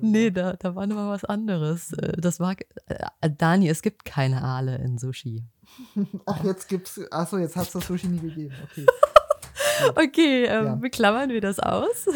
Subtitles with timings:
[0.00, 1.92] Nee, da, da war nochmal was anderes.
[1.92, 2.54] Äh, das war,
[2.86, 5.44] äh, Dani, es gibt keine Aale in Sushi.
[6.26, 8.54] Ach, jetzt gibt's, achso, jetzt hat es das Sushi nie gegeben.
[8.64, 8.86] Okay.
[9.90, 10.74] okay, ähm, ja.
[10.74, 12.06] beklammern wir das aus.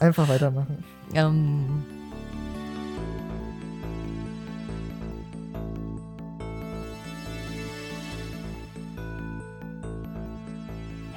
[0.00, 0.84] Einfach weitermachen.
[1.14, 1.86] Ähm,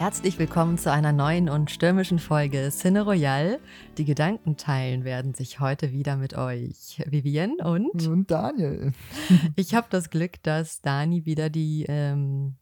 [0.01, 3.59] Herzlich willkommen zu einer neuen und stürmischen Folge Cine Royale.
[3.99, 8.93] Die Gedanken teilen werden sich heute wieder mit euch Vivian und, und Daniel.
[9.55, 12.55] ich habe das Glück, dass Dani wieder die ähm,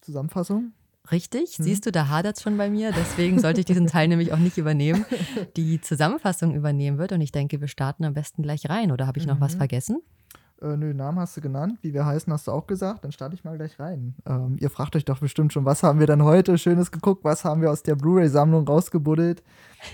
[0.00, 0.72] Zusammenfassung
[1.12, 1.66] Richtig, hm.
[1.66, 2.92] siehst du, da hadert es schon bei mir.
[2.92, 5.04] Deswegen sollte ich diesen Teil nämlich auch nicht übernehmen.
[5.58, 8.90] Die Zusammenfassung übernehmen wird und ich denke, wir starten am besten gleich rein.
[8.90, 9.42] Oder habe ich noch mhm.
[9.42, 10.00] was vergessen?
[10.64, 11.78] Äh, nö, Namen hast du genannt.
[11.82, 13.04] Wie wir heißen, hast du auch gesagt.
[13.04, 14.14] Dann starte ich mal gleich rein.
[14.26, 17.22] Ähm, ihr fragt euch doch bestimmt schon, was haben wir denn heute Schönes geguckt?
[17.22, 19.42] Was haben wir aus der Blu-ray-Sammlung rausgebuddelt?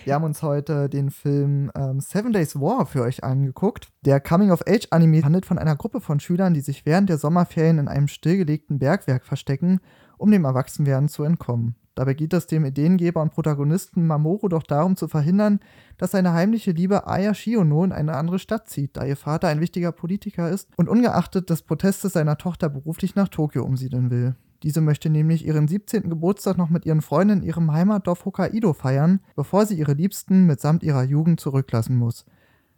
[0.05, 3.89] Wir haben uns heute den Film ähm, Seven Days War für euch angeguckt.
[4.03, 8.07] Der Coming-of-Age-Anime handelt von einer Gruppe von Schülern, die sich während der Sommerferien in einem
[8.07, 9.81] stillgelegten Bergwerk verstecken,
[10.19, 11.75] um dem Erwachsenwerden zu entkommen.
[11.95, 15.61] Dabei geht es dem Ideengeber und Protagonisten Mamoru doch darum zu verhindern,
[15.99, 19.61] dass seine heimliche Liebe Aya Shiono in eine andere Stadt zieht, da ihr Vater ein
[19.61, 24.35] wichtiger Politiker ist und ungeachtet des Protestes seiner Tochter beruflich nach Tokio umsiedeln will.
[24.63, 26.11] Diese möchte nämlich ihren 17.
[26.11, 30.83] Geburtstag noch mit ihren Freunden in ihrem Heimatdorf Hokkaido feiern, bevor sie ihre Liebsten mitsamt
[30.83, 32.27] ihrer Jugend zurücklassen muss.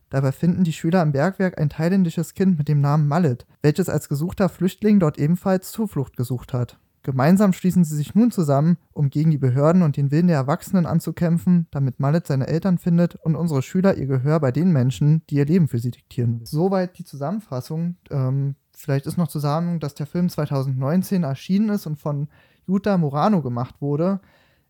[0.09, 4.09] Dabei finden die Schüler im Bergwerk ein thailändisches Kind mit dem Namen Mallet, welches als
[4.09, 6.79] gesuchter Flüchtling dort ebenfalls Zuflucht gesucht hat.
[7.03, 10.87] Gemeinsam schließen sie sich nun zusammen, um gegen die Behörden und den Willen der Erwachsenen
[10.87, 15.37] anzukämpfen, damit Mallet seine Eltern findet und unsere Schüler ihr Gehör bei den Menschen, die
[15.37, 16.41] ihr Leben für sie diktieren.
[16.45, 17.97] Soweit die Zusammenfassung.
[18.11, 22.29] Ähm, vielleicht ist noch zu sagen, dass der Film 2019 erschienen ist und von
[22.67, 24.21] Yuta Murano gemacht wurde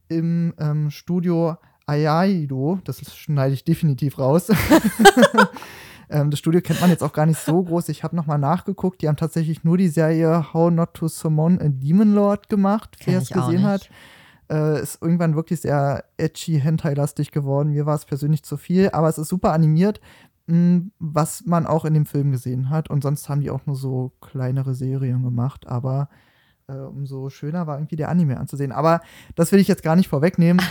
[0.08, 2.78] im ähm, Studio Ayaido.
[2.84, 4.48] Das schneide ich definitiv raus.
[6.08, 7.88] Ähm, das Studio kennt man jetzt auch gar nicht so groß.
[7.88, 9.02] Ich habe nochmal nachgeguckt.
[9.02, 13.18] Die haben tatsächlich nur die Serie How Not to Summon a Demon Lord gemacht, wer
[13.18, 13.88] es gesehen hat.
[14.50, 17.70] Äh, ist irgendwann wirklich sehr edgy, hentai-lastig geworden.
[17.70, 20.00] Mir war es persönlich zu viel, aber es ist super animiert,
[20.46, 22.90] mh, hm, was man auch in dem Film gesehen hat.
[22.90, 26.08] Und sonst haben die auch nur so kleinere Serien gemacht, aber
[26.68, 28.72] äh, umso schöner war irgendwie der Anime anzusehen.
[28.72, 29.00] Aber
[29.34, 30.64] das will ich jetzt gar nicht vorwegnehmen.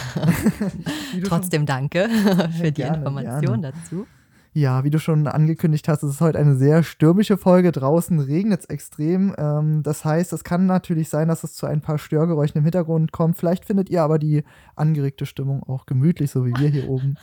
[1.25, 2.07] Trotzdem danke
[2.57, 3.73] für die gerne, Information gerne.
[3.73, 4.05] dazu.
[4.53, 7.71] Ja, wie du schon angekündigt hast, es ist heute eine sehr stürmische Folge.
[7.71, 9.33] Draußen regnet es extrem.
[9.37, 13.13] Ähm, das heißt, es kann natürlich sein, dass es zu ein paar Störgeräuschen im Hintergrund
[13.13, 13.37] kommt.
[13.37, 14.43] Vielleicht findet ihr aber die
[14.75, 17.15] angeregte Stimmung auch gemütlich, so wie wir hier oben.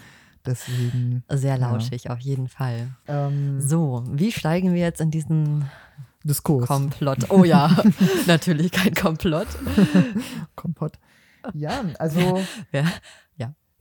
[0.47, 1.23] Deswegen.
[1.29, 2.13] Sehr lauschig, ja.
[2.13, 2.89] auf jeden Fall.
[3.07, 5.67] Ähm, so, wie steigen wir jetzt in diesen
[6.25, 6.67] Diskurs?
[6.67, 7.29] Komplott.
[7.29, 7.71] Oh ja,
[8.27, 9.49] natürlich kein Komplott.
[10.57, 10.93] Kompott.
[11.53, 12.41] Ja, also.
[12.73, 12.85] ja,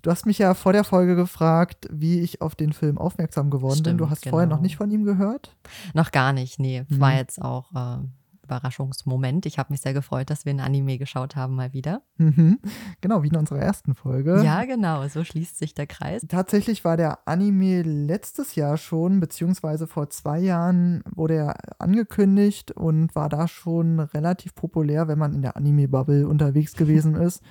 [0.07, 3.79] Du hast mich ja vor der Folge gefragt, wie ich auf den Film aufmerksam geworden
[3.79, 3.97] Stimmt, bin.
[3.97, 4.35] Du hast genau.
[4.35, 4.63] vorher noch genau.
[4.63, 5.53] nicht von ihm gehört?
[5.93, 6.85] Noch gar nicht, nee.
[6.87, 7.01] Mhm.
[7.01, 7.97] War jetzt auch äh,
[8.41, 9.45] Überraschungsmoment.
[9.45, 12.03] Ich habe mich sehr gefreut, dass wir ein Anime geschaut haben mal wieder.
[12.19, 12.59] Mhm.
[13.01, 14.41] Genau, wie in unserer ersten Folge.
[14.45, 16.25] Ja, genau, so schließt sich der Kreis.
[16.25, 23.13] Tatsächlich war der Anime letztes Jahr schon, beziehungsweise vor zwei Jahren wurde er angekündigt und
[23.13, 27.43] war da schon relativ populär, wenn man in der Anime-Bubble unterwegs gewesen ist.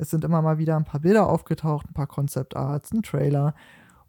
[0.00, 3.54] Es sind immer mal wieder ein paar Bilder aufgetaucht, ein paar Concept Arts, ein Trailer.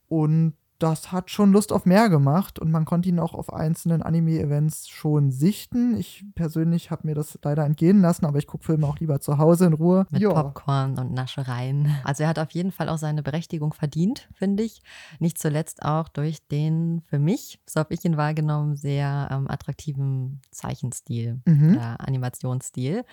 [0.07, 4.01] Und das hat schon Lust auf mehr gemacht und man konnte ihn auch auf einzelnen
[4.01, 5.95] Anime-Events schon sichten.
[5.95, 9.37] Ich persönlich habe mir das leider entgehen lassen, aber ich gucke Filme auch lieber zu
[9.37, 10.07] Hause in Ruhe.
[10.09, 10.33] Mit jo.
[10.33, 11.95] Popcorn und Naschereien.
[12.03, 14.81] Also er hat auf jeden Fall auch seine Berechtigung verdient, finde ich.
[15.19, 20.41] Nicht zuletzt auch durch den für mich, so habe ich ihn wahrgenommen, sehr ähm, attraktiven
[20.51, 21.75] Zeichenstil mhm.
[21.75, 23.05] oder Animationsstil.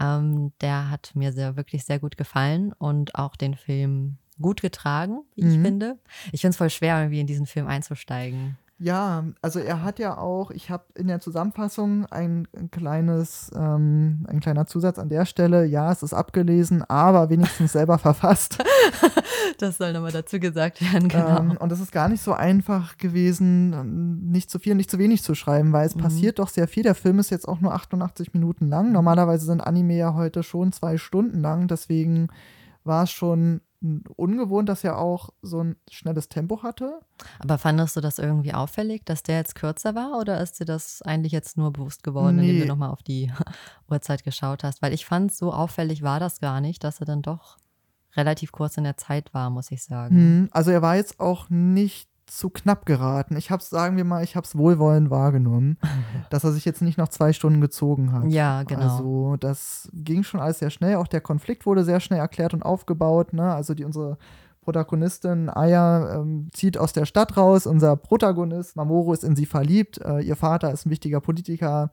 [0.00, 5.20] Ähm, der hat mir sehr, wirklich sehr gut gefallen und auch den Film gut getragen,
[5.34, 5.50] wie mhm.
[5.50, 5.98] ich finde.
[6.32, 8.56] Ich finde es voll schwer, irgendwie in diesen Film einzusteigen.
[8.82, 14.24] Ja, also er hat ja auch, ich habe in der Zusammenfassung ein, ein kleines, ähm,
[14.26, 18.56] ein kleiner Zusatz an der Stelle, ja, es ist abgelesen, aber wenigstens selber verfasst.
[19.58, 21.40] Das soll nochmal dazu gesagt werden, genau.
[21.40, 25.22] Ähm, und es ist gar nicht so einfach gewesen, nicht zu viel, nicht zu wenig
[25.22, 26.00] zu schreiben, weil es mhm.
[26.00, 26.82] passiert doch sehr viel.
[26.82, 28.92] Der Film ist jetzt auch nur 88 Minuten lang.
[28.92, 32.28] Normalerweise sind Anime ja heute schon zwei Stunden lang, deswegen
[32.84, 37.00] war es schon ungewohnt, dass er auch so ein schnelles Tempo hatte.
[37.38, 41.00] Aber fandest du das irgendwie auffällig, dass der jetzt kürzer war oder ist dir das
[41.02, 42.50] eigentlich jetzt nur bewusst geworden, nee.
[42.50, 43.32] indem du nochmal auf die
[43.90, 44.82] Uhrzeit geschaut hast?
[44.82, 47.56] Weil ich fand, so auffällig war das gar nicht, dass er dann doch
[48.16, 50.14] relativ kurz in der Zeit war, muss ich sagen.
[50.14, 53.36] Hm, also er war jetzt auch nicht zu knapp geraten.
[53.36, 55.78] Ich habe es, sagen wir mal, ich habe es wohlwollend wahrgenommen,
[56.30, 58.24] dass er sich jetzt nicht noch zwei Stunden gezogen hat.
[58.30, 58.82] Ja, genau.
[58.82, 60.96] Also das ging schon alles sehr schnell.
[60.96, 63.32] Auch der Konflikt wurde sehr schnell erklärt und aufgebaut.
[63.32, 63.52] Ne?
[63.52, 64.16] Also die unsere
[64.62, 67.66] Protagonistin Aya ähm, zieht aus der Stadt raus.
[67.66, 69.98] Unser Protagonist Mamoru ist in sie verliebt.
[69.98, 71.90] Äh, ihr Vater ist ein wichtiger Politiker.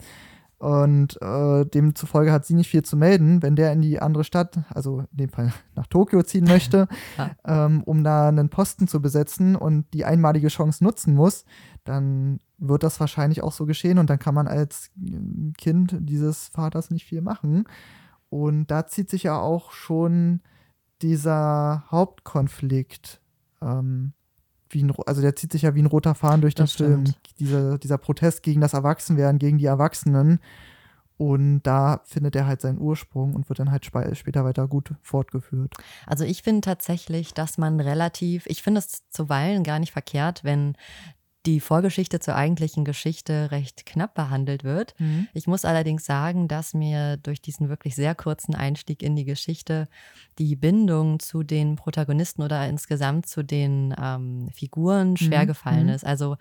[0.60, 4.60] Und äh, demzufolge hat sie nicht viel zu melden, wenn der in die andere Stadt,
[4.70, 6.88] also in dem Fall nach Tokio ziehen möchte,
[7.18, 7.32] ja.
[7.46, 11.46] ähm, um da einen Posten zu besetzen und die einmalige Chance nutzen muss,
[11.84, 16.48] dann wird das wahrscheinlich auch so geschehen und dann kann man als äh, Kind dieses
[16.48, 17.66] Vaters nicht viel machen.
[18.30, 20.42] Und da zieht sich ja auch schon
[21.04, 23.22] dieser Hauptkonflikt
[23.62, 24.14] ähm,
[24.70, 27.06] wie ein, also der zieht sich ja wie ein roter Faden durch den Film.
[27.40, 30.40] Dieser, dieser Protest gegen das Erwachsenwerden, gegen die Erwachsenen.
[31.18, 35.74] Und da findet er halt seinen Ursprung und wird dann halt später weiter gut fortgeführt.
[36.06, 40.76] Also ich finde tatsächlich, dass man relativ, ich finde es zuweilen gar nicht verkehrt, wenn
[41.48, 44.94] die Vorgeschichte zur eigentlichen Geschichte recht knapp behandelt wird.
[45.00, 45.30] Mhm.
[45.34, 49.88] Ich muss allerdings sagen, dass mir durch diesen wirklich sehr kurzen Einstieg in die Geschichte
[50.40, 55.48] die Bindung zu den Protagonisten oder insgesamt zu den ähm, Figuren schwer mhm.
[55.48, 55.94] gefallen mhm.
[55.94, 56.06] ist.
[56.06, 56.36] Also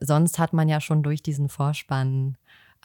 [0.00, 2.36] sonst hat man ja schon durch diesen Vorspann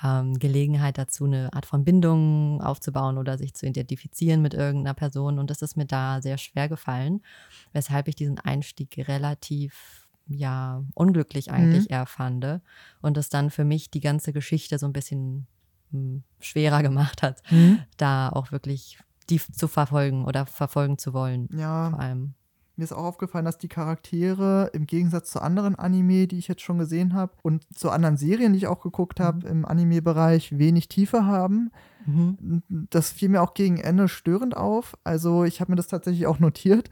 [0.03, 5.37] ähm, Gelegenheit dazu, eine Art von Bindung aufzubauen oder sich zu identifizieren mit irgendeiner Person.
[5.37, 7.21] Und das ist mir da sehr schwer gefallen,
[7.71, 11.93] weshalb ich diesen Einstieg relativ ja, unglücklich eigentlich mhm.
[11.95, 12.45] eher fand.
[13.01, 15.47] Und es dann für mich die ganze Geschichte so ein bisschen
[15.91, 17.79] hm, schwerer gemacht hat, mhm.
[17.97, 21.49] da auch wirklich die zu verfolgen oder verfolgen zu wollen.
[21.51, 21.89] Ja.
[21.89, 22.33] Vor allem.
[22.75, 26.61] Mir ist auch aufgefallen, dass die Charaktere im Gegensatz zu anderen Anime, die ich jetzt
[26.61, 29.51] schon gesehen habe, und zu anderen Serien, die ich auch geguckt habe mhm.
[29.51, 31.71] im Anime-Bereich, wenig Tiefe haben.
[32.07, 32.63] Mhm.
[32.89, 34.97] Das fiel mir auch gegen Ende störend auf.
[35.03, 36.89] Also ich habe mir das tatsächlich auch notiert.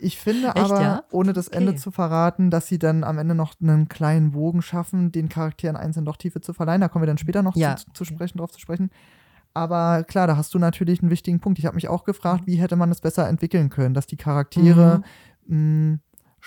[0.00, 1.04] Ich finde Echt, aber, ja?
[1.10, 1.80] ohne das Ende okay.
[1.80, 6.06] zu verraten, dass sie dann am Ende noch einen kleinen Bogen schaffen, den Charakteren einzeln
[6.06, 6.80] doch Tiefe zu verleihen.
[6.80, 7.76] Da kommen wir dann später noch ja.
[7.76, 8.90] zu, zu, sprechen, drauf zu sprechen.
[9.52, 11.58] Aber klar, da hast du natürlich einen wichtigen Punkt.
[11.58, 15.02] Ich habe mich auch gefragt, wie hätte man es besser entwickeln können, dass die Charaktere
[15.46, 15.90] mhm.
[15.90, 15.98] mh,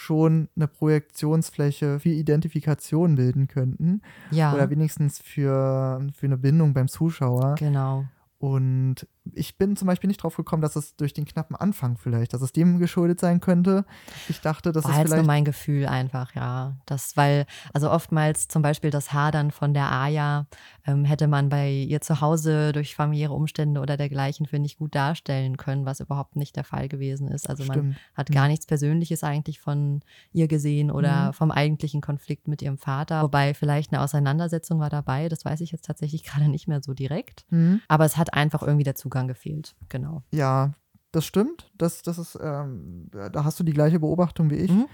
[0.01, 4.01] schon eine Projektionsfläche für Identifikation bilden könnten.
[4.31, 4.53] Ja.
[4.53, 7.55] Oder wenigstens für, für eine Bindung beim Zuschauer.
[7.59, 8.05] Genau.
[8.39, 12.33] Und ich bin zum Beispiel nicht drauf gekommen, dass es durch den knappen Anfang vielleicht,
[12.33, 13.85] dass es dem geschuldet sein könnte.
[14.29, 16.77] Ich dachte, das War ist jetzt vielleicht nur mein Gefühl einfach, ja.
[16.85, 20.47] Das, weil, also oftmals zum Beispiel das Hadern von der Aya
[20.85, 24.95] ähm, hätte man bei ihr zu Hause durch familiäre Umstände oder dergleichen, finde ich, gut
[24.95, 27.49] darstellen können, was überhaupt nicht der Fall gewesen ist.
[27.49, 27.77] Also Stimmt.
[27.77, 30.01] man hat gar nichts Persönliches eigentlich von
[30.33, 31.33] ihr gesehen oder mhm.
[31.33, 33.23] vom eigentlichen Konflikt mit ihrem Vater.
[33.23, 36.93] Wobei vielleicht eine Auseinandersetzung war dabei, das weiß ich jetzt tatsächlich gerade nicht mehr so
[36.93, 37.45] direkt.
[37.49, 37.81] Mhm.
[37.87, 39.75] Aber es hat einfach irgendwie der Zugang gefehlt.
[39.89, 40.23] Genau.
[40.31, 40.73] Ja,
[41.11, 41.71] das stimmt.
[41.77, 44.71] Das, das ist, ähm, da hast du die gleiche Beobachtung wie ich.
[44.71, 44.87] Mhm.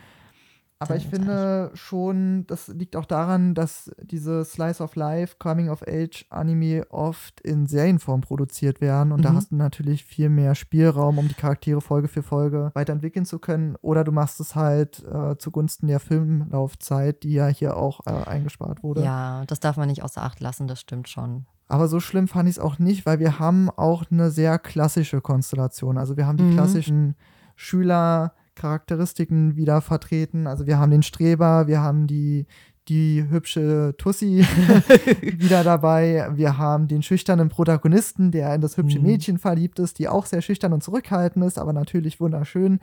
[0.80, 5.82] Aber ich finde schon, das liegt auch daran, dass diese Slice of Life, Coming of
[5.88, 9.12] Age Anime oft in Serienform produziert werden.
[9.12, 9.24] Und mhm.
[9.24, 13.40] da hast du natürlich viel mehr Spielraum, um die Charaktere Folge für Folge weiterentwickeln zu
[13.40, 13.76] können.
[13.82, 18.84] Oder du machst es halt äh, zugunsten der Filmlaufzeit, die ja hier auch äh, eingespart
[18.84, 19.04] wurde.
[19.04, 21.48] Ja, das darf man nicht außer Acht lassen, das stimmt schon.
[21.68, 25.20] Aber so schlimm fand ich es auch nicht, weil wir haben auch eine sehr klassische
[25.20, 25.98] Konstellation.
[25.98, 26.54] Also wir haben die mhm.
[26.54, 27.16] klassischen
[27.56, 30.48] Schülercharakteristiken wieder vertreten.
[30.48, 32.46] Also wir haben den Streber, wir haben die,
[32.88, 34.46] die hübsche Tussi
[35.22, 36.30] wieder dabei.
[36.34, 39.06] Wir haben den schüchternen Protagonisten, der in das hübsche mhm.
[39.06, 42.80] Mädchen verliebt ist, die auch sehr schüchtern und zurückhaltend ist, aber natürlich wunderschön.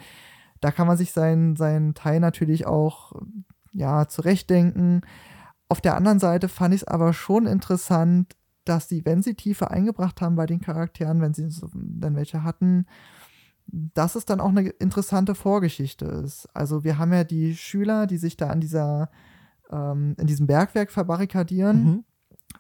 [0.60, 3.12] Da kann man sich seinen, seinen Teil natürlich auch
[3.72, 5.00] ja, zurechtdenken.
[5.68, 9.71] Auf der anderen Seite fand ich es aber schon interessant, dass sie, wenn sie Tiefe
[9.71, 12.87] eingebracht haben bei den Charakteren, wenn sie dann welche hatten,
[13.66, 16.49] dass es dann auch eine interessante Vorgeschichte ist.
[16.54, 19.11] Also wir haben ja die Schüler, die sich da an dieser,
[19.71, 21.85] ähm, in diesem Bergwerk verbarrikadieren.
[21.85, 22.04] Mhm.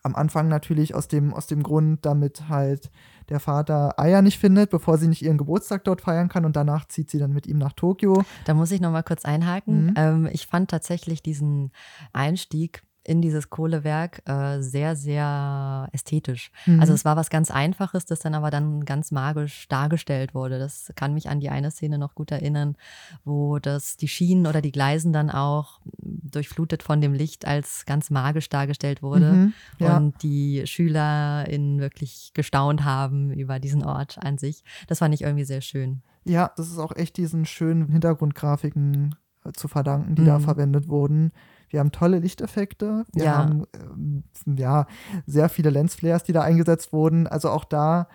[0.02, 2.90] Am Anfang natürlich aus dem, aus dem Grund, damit halt
[3.28, 6.86] der Vater Eier nicht findet, bevor sie nicht ihren Geburtstag dort feiern kann und danach
[6.88, 8.24] zieht sie dann mit ihm nach Tokio.
[8.44, 9.86] Da muss ich noch mal kurz einhaken.
[9.86, 9.94] Mhm.
[9.96, 11.70] Ähm, ich fand tatsächlich diesen
[12.12, 16.50] Einstieg in dieses Kohlewerk äh, sehr, sehr ästhetisch.
[16.64, 16.80] Mhm.
[16.80, 20.58] Also es war was ganz Einfaches, das dann aber dann ganz magisch dargestellt wurde.
[20.58, 22.76] Das kann mich an die eine Szene noch gut erinnern,
[23.24, 28.10] wo das die Schienen oder die Gleisen dann auch durchflutet von dem Licht als ganz
[28.10, 29.96] magisch dargestellt wurde mhm, ja.
[29.98, 34.64] und die Schüler in wirklich gestaunt haben über diesen Ort an sich.
[34.88, 36.02] Das fand ich irgendwie sehr schön.
[36.24, 40.26] Ja, das ist auch echt diesen schönen Hintergrundgrafiken äh, zu verdanken, die mhm.
[40.26, 41.32] da verwendet wurden.
[41.74, 43.04] Wir haben tolle Lichteffekte.
[43.12, 43.36] Wir ja.
[43.36, 44.86] haben äh, ja,
[45.26, 47.26] sehr viele Lensflares, die da eingesetzt wurden.
[47.26, 48.06] Also auch da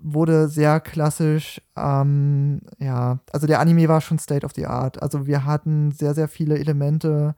[0.00, 5.02] wurde sehr klassisch, ähm, ja, also der Anime war schon State of the Art.
[5.02, 7.34] Also wir hatten sehr, sehr viele Elemente,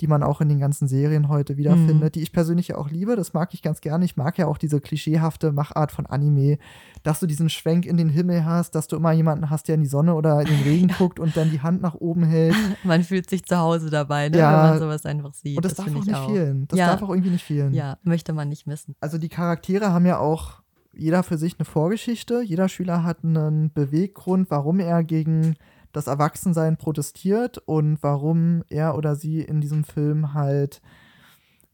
[0.00, 3.16] die man auch in den ganzen Serien heute wiederfindet, die ich persönlich ja auch liebe.
[3.16, 4.04] Das mag ich ganz gerne.
[4.04, 6.58] Ich mag ja auch diese klischeehafte Machart von Anime,
[7.02, 9.82] dass du diesen Schwenk in den Himmel hast, dass du immer jemanden hast, der in
[9.82, 12.54] die Sonne oder in den Regen guckt und dann die Hand nach oben hält.
[12.84, 14.50] Man fühlt sich zu Hause dabei, ne, Ja.
[14.64, 15.56] wenn man sowas einfach sieht.
[15.56, 16.66] Und das, darf find auch ich nicht fehlen.
[16.68, 16.86] Das Ja.
[16.88, 17.72] darf auch irgendwie nicht fehlen.
[17.74, 18.94] Ja, möchte man nicht missen.
[19.00, 22.42] Also die Charaktere haben ja auch jeder für sich eine Vorgeschichte.
[22.42, 25.54] Jeder Schüler hat einen Beweggrund, warum er gegen
[25.92, 30.80] das Erwachsensein protestiert und warum er oder sie in diesem Film halt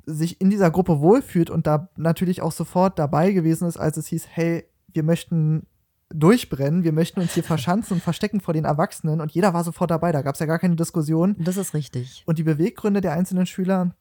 [0.06, 4.06] sich in dieser Gruppe wohlfühlt und da natürlich auch sofort dabei gewesen ist, als es
[4.06, 5.66] hieß, hey, wir möchten
[6.10, 9.90] durchbrennen, wir möchten uns hier verschanzen und verstecken vor den Erwachsenen und jeder war sofort
[9.90, 11.36] dabei, da gab es ja gar keine Diskussion.
[11.38, 12.22] Das ist richtig.
[12.26, 13.94] Und die Beweggründe der einzelnen Schüler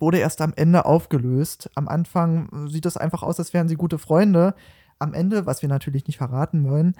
[0.00, 1.70] wurde erst am Ende aufgelöst.
[1.74, 4.54] Am Anfang sieht es einfach aus, als wären sie gute Freunde.
[4.98, 6.94] Am Ende, was wir natürlich nicht verraten wollen,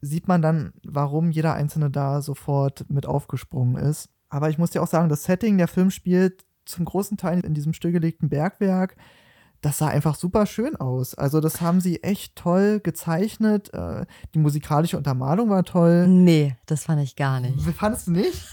[0.00, 4.08] sieht man dann, warum jeder Einzelne da sofort mit aufgesprungen ist.
[4.28, 7.54] Aber ich muss dir auch sagen, das Setting, der Film spielt zum großen Teil in
[7.54, 8.96] diesem stillgelegten Bergwerk.
[9.62, 11.14] Das sah einfach super schön aus.
[11.14, 13.72] Also, das haben sie echt toll gezeichnet.
[13.72, 16.06] Äh, Die musikalische Untermalung war toll.
[16.08, 17.60] Nee, das fand ich gar nicht.
[17.76, 18.42] Fandest du nicht?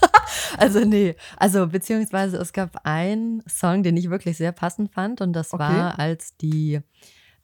[0.56, 5.32] Also nee, also beziehungsweise es gab einen Song, den ich wirklich sehr passend fand und
[5.32, 5.60] das Okay.
[5.62, 6.80] war, als die,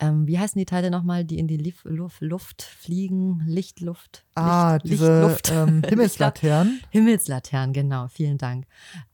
[0.00, 4.72] ähm, wie heißen die Teile nochmal, die in die Lif Luft, Luft fliegen, Lichtluft, Ah,
[4.74, 5.52] Licht, diese Lichtluft.
[5.52, 6.80] ähm, Himmelslaternen.
[6.90, 8.64] Himmelslaternen, genau, vielen Dank.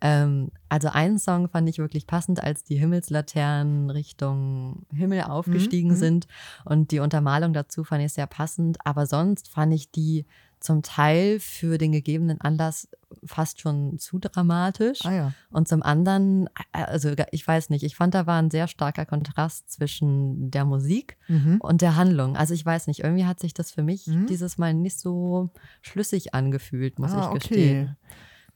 [0.01, 5.97] Ähm, also einen Song fand ich wirklich passend, als die Himmelslaternen Richtung Himmel aufgestiegen mhm.
[5.97, 6.27] sind
[6.65, 10.25] und die Untermalung dazu fand ich sehr passend, aber sonst fand ich die
[10.61, 12.89] zum Teil für den gegebenen Anlass
[13.25, 15.05] fast schon zu dramatisch.
[15.05, 15.33] Ah ja.
[15.51, 19.71] Und zum anderen, also ich weiß nicht, ich fand, da war ein sehr starker Kontrast
[19.71, 21.59] zwischen der Musik Mhm.
[21.61, 22.37] und der Handlung.
[22.37, 24.27] Also ich weiß nicht, irgendwie hat sich das für mich Mhm.
[24.27, 25.51] dieses Mal nicht so
[25.83, 27.97] schlüssig angefühlt, muss Ah, ich gestehen.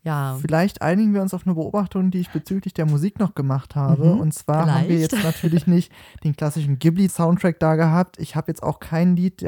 [0.03, 3.77] Ja, Vielleicht einigen wir uns auf eine Beobachtung, die ich bezüglich der Musik noch gemacht
[3.77, 4.15] habe.
[4.15, 5.13] Mhm, Und zwar haben wir vielleicht.
[5.13, 5.93] jetzt natürlich nicht
[6.25, 8.19] den klassischen Ghibli-Soundtrack da gehabt.
[8.19, 9.45] Ich habe jetzt auch kein Lied,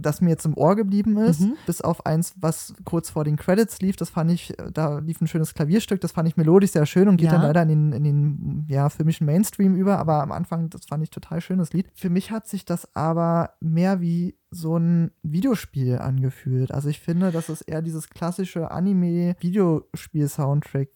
[0.00, 1.40] das mir jetzt im Ohr geblieben ist.
[1.40, 1.54] Mhm.
[1.66, 3.96] Bis auf eins, was kurz vor den Credits lief.
[3.96, 6.00] Das fand ich, da lief ein schönes Klavierstück.
[6.00, 7.32] Das fand ich melodisch sehr schön und geht Ja.
[7.32, 9.98] dann leider in den, in den ja, filmischen Mainstream über.
[9.98, 11.88] Aber am Anfang, das fand ich total schönes Lied.
[11.94, 16.72] Für mich hat sich das aber mehr wie so ein Videospiel angefühlt.
[16.72, 20.88] Also ich finde, dass es eher dieses klassische Anime-Videospiel-Soundtrack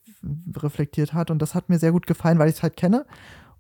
[0.57, 3.05] reflektiert hat und das hat mir sehr gut gefallen, weil ich es halt kenne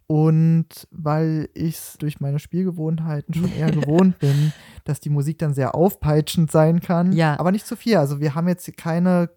[0.06, 4.52] und weil ich es durch meine Spielgewohnheiten schon eher gewohnt bin,
[4.84, 7.38] dass die Musik dann sehr aufpeitschend sein kann, Ja.
[7.38, 7.96] aber nicht zu viel.
[7.96, 9.30] Also wir haben jetzt keine,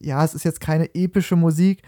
[0.00, 1.82] ja, es ist jetzt keine epische Musik,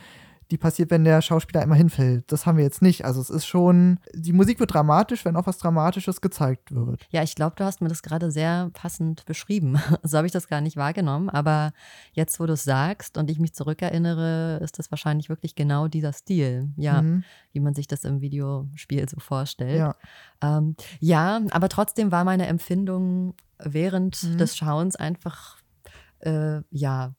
[0.50, 2.30] die passiert, wenn der Schauspieler immer hinfällt.
[2.32, 3.04] Das haben wir jetzt nicht.
[3.04, 7.06] Also es ist schon, die Musik wird dramatisch, wenn auch was Dramatisches gezeigt wird.
[7.10, 9.78] ja, ich glaube, du hast mir das gerade sehr passend beschrieben.
[10.02, 11.72] So habe ich das gar nicht wahrgenommen, aber
[12.12, 16.12] jetzt, wo du es sagst und ich mich zurückerinnere, ist das wahrscheinlich wirklich genau dieser
[16.12, 17.24] Stil, ja, Mhm.
[17.52, 19.78] wie man sich das im Videospiel so vorstellt.
[19.78, 19.94] Ja.
[20.42, 24.38] Ähm, ja, aber trotzdem war meine Empfindung während Mhm.
[24.38, 25.56] des Schauens einfach,
[26.20, 27.12] äh, ja,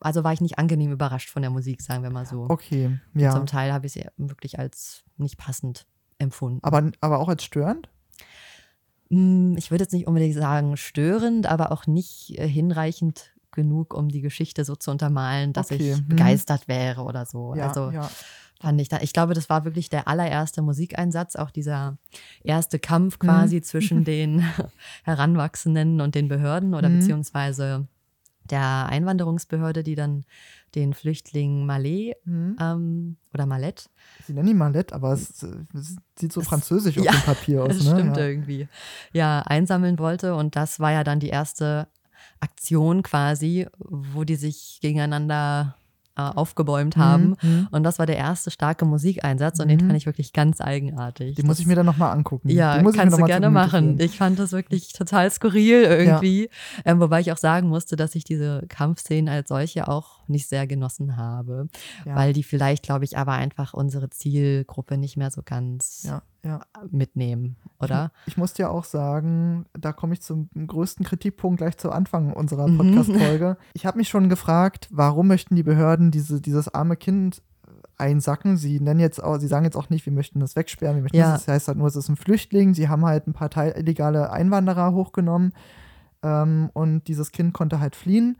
[0.00, 2.46] also war ich nicht angenehm überrascht von der Musik, sagen wir mal so.
[2.48, 3.32] Okay, ja.
[3.32, 5.86] Zum Teil habe ich sie wirklich als nicht passend
[6.18, 6.58] empfunden.
[6.62, 7.88] Aber, aber auch als störend?
[9.10, 14.08] Hm, Ich würde jetzt nicht unbedingt sagen störend, aber auch nicht äh, hinreichend genug, um
[14.08, 16.08] die Geschichte so zu untermalen, dass Okay, ich hm.
[16.08, 17.54] begeistert wäre oder so.
[17.54, 18.08] Ja, also ja.
[18.60, 19.00] fand ich da.
[19.00, 21.96] Ich glaube, das war wirklich der allererste Musikeinsatz, auch dieser
[22.44, 24.44] erste Kampf quasi zwischen den
[25.04, 26.98] Heranwachsenden und den Behörden oder Mhm.
[27.00, 27.88] beziehungsweise
[28.50, 30.24] der Einwanderungsbehörde, die dann
[30.74, 32.56] den Flüchtling Mallet Mhm.
[32.60, 33.88] ähm, oder Mallet.
[34.26, 37.24] Sie nennen ihn Malette, aber es, äh, es sieht so Es- französisch ja, auf dem
[37.24, 37.68] Papier aus.
[37.78, 37.90] Das ne?
[37.98, 38.26] stimmt ja.
[38.26, 38.68] irgendwie.
[39.12, 41.88] Ja, einsammeln wollte und das war ja dann die erste
[42.40, 45.76] Aktion quasi, wo die sich gegeneinander
[46.18, 47.36] äh, aufgebäumt haben.
[47.40, 47.68] Mhm.
[47.70, 49.86] Und das war der erste starke Musikeinsatz und den Mhm.
[49.86, 51.36] fand ich wirklich ganz eigenartig.
[51.36, 52.48] Den muss Das- ich mir dann nochmal angucken.
[52.50, 53.98] ja, Den muss kannst noch du gerne machen.
[54.00, 56.50] Ich fand das wirklich total skurril irgendwie.
[56.84, 60.66] Ähm, wobei ich auch sagen musste, dass ich diese Kampfszenen als solche auch nicht sehr
[60.66, 61.68] genossen habe.
[62.04, 62.16] Ja.
[62.16, 66.60] Weil die vielleicht, glaube ich, aber einfach unsere Zielgruppe nicht mehr so ganz Ja, ja.
[66.90, 68.10] mitnehmen, oder?
[68.26, 72.68] Ich muss dir auch sagen, da komme ich zum größten Kritikpunkt gleich zu Anfang unserer
[72.68, 72.78] Mhm.
[72.78, 73.56] Podcast-Folge.
[73.74, 77.42] Ich habe mich schon gefragt, warum möchten die Behörden diese, dieses arme Kind
[77.96, 78.56] einsacken?
[78.56, 81.16] Sie nennen jetzt auch, sie sagen jetzt auch nicht, wir möchten das wegsperren, wir möchten
[81.18, 81.32] Ja.
[81.32, 81.44] das.
[81.44, 82.74] Das heißt halt nur, es ist ein Flüchtling.
[82.74, 85.52] Sie haben halt ein paar Teil illegale Einwanderer hochgenommen
[86.22, 88.38] ähm, und dieses Kind konnte halt fliehen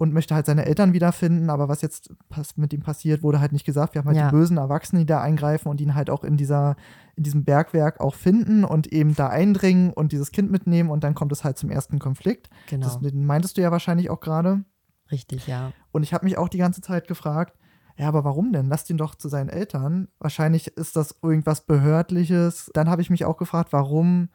[0.00, 2.10] und möchte halt seine Eltern wiederfinden, aber was jetzt
[2.56, 3.92] mit ihm passiert, wurde halt nicht gesagt.
[3.94, 4.30] Wir haben halt Ja.
[4.30, 6.76] die bösen Erwachsenen, die da eingreifen und ihn halt auch in dieser,
[7.16, 11.14] in diesem Bergwerk auch finden und eben da eindringen und dieses Kind mitnehmen und dann
[11.14, 12.48] kommt es halt zum ersten Konflikt.
[12.70, 12.86] Genau.
[12.86, 14.64] Das den meintest du ja wahrscheinlich auch gerade.
[15.12, 15.72] Richtig, ja.
[15.92, 17.58] Und ich habe mich auch die ganze Zeit gefragt,
[17.98, 18.68] ja, aber warum denn?
[18.68, 20.08] Lasst ihn doch zu seinen Eltern.
[20.18, 22.70] Wahrscheinlich ist das irgendwas Behördliches.
[22.72, 24.30] Dann habe ich mich auch gefragt, warum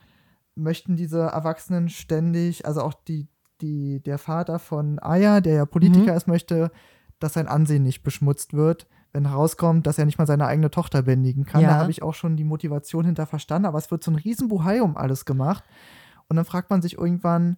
[0.54, 3.28] möchten diese Erwachsenen ständig, also auch die,
[3.62, 6.18] die, der Vater von Aya, der ja Politiker Mhm.
[6.18, 6.72] ist, möchte,
[7.20, 11.04] dass sein Ansehen nicht beschmutzt wird, wenn herauskommt, dass er nicht mal seine eigene Tochter
[11.04, 11.62] bändigen kann.
[11.62, 11.76] Da Ja.
[11.78, 14.98] habe ich auch schon die Motivation hinter verstanden, aber es wird so ein Riesenbuhai um
[14.98, 15.64] alles gemacht.
[16.28, 17.56] Und dann fragt man sich irgendwann,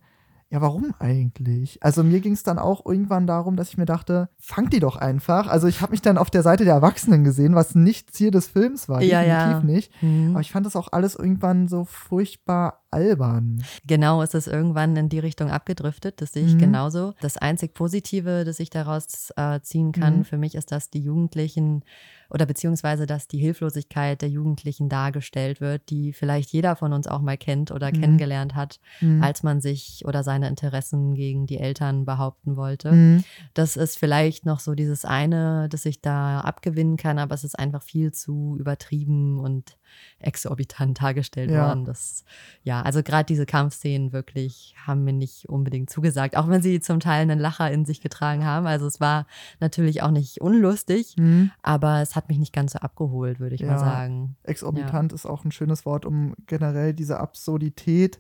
[0.50, 1.84] ja, warum eigentlich?
[1.84, 4.96] Also mir ging es dann auch irgendwann darum, dass ich mir dachte, fangt die doch
[4.96, 5.48] einfach.
[5.48, 8.48] Also ich habe mich dann auf der Seite der Erwachsenen gesehen, was nicht Ziel des
[8.48, 9.64] Films war, Ja, definitiv ja.
[9.64, 10.04] nicht.
[10.04, 10.32] Mhm.
[10.32, 13.64] Aber ich fand das auch alles irgendwann so furchtbar albern.
[13.86, 16.22] Genau, ist es irgendwann in die Richtung abgedriftet.
[16.22, 16.60] Das sehe ich Mhm.
[16.60, 17.14] genauso.
[17.22, 20.24] Das einzig Positive, das ich daraus äh, ziehen kann Mhm.
[20.26, 21.84] für mich, ist, dass die Jugendlichen
[22.30, 27.22] oder beziehungsweise, dass die Hilflosigkeit der Jugendlichen dargestellt wird, die vielleicht jeder von uns auch
[27.22, 28.00] mal kennt oder Mhm.
[28.02, 29.24] kennengelernt hat, Mhm.
[29.24, 32.92] als man sich oder seine Interessen gegen die Eltern behaupten wollte.
[32.92, 33.24] Mhm.
[33.54, 37.58] Das ist vielleicht noch so dieses eine, das ich da abgewinnen kann, aber es ist
[37.58, 39.78] einfach viel zu übertrieben und
[40.20, 41.68] exorbitant dargestellt Ja.
[41.68, 41.86] worden.
[41.86, 42.24] Das,
[42.64, 47.00] ja, also gerade diese Kampfszenen wirklich haben mir nicht unbedingt zugesagt, auch wenn sie zum
[47.00, 48.66] Teil einen Lacher in sich getragen haben.
[48.68, 49.28] Also es war
[49.60, 51.52] natürlich auch nicht unlustig, Mhm.
[51.62, 53.80] aber es hat mich nicht ganz so abgeholt, würde ich mal Ja.
[53.80, 54.36] sagen.
[54.44, 58.20] Exorbitant ist auch ein schönes Wort, um generell diese Absurdität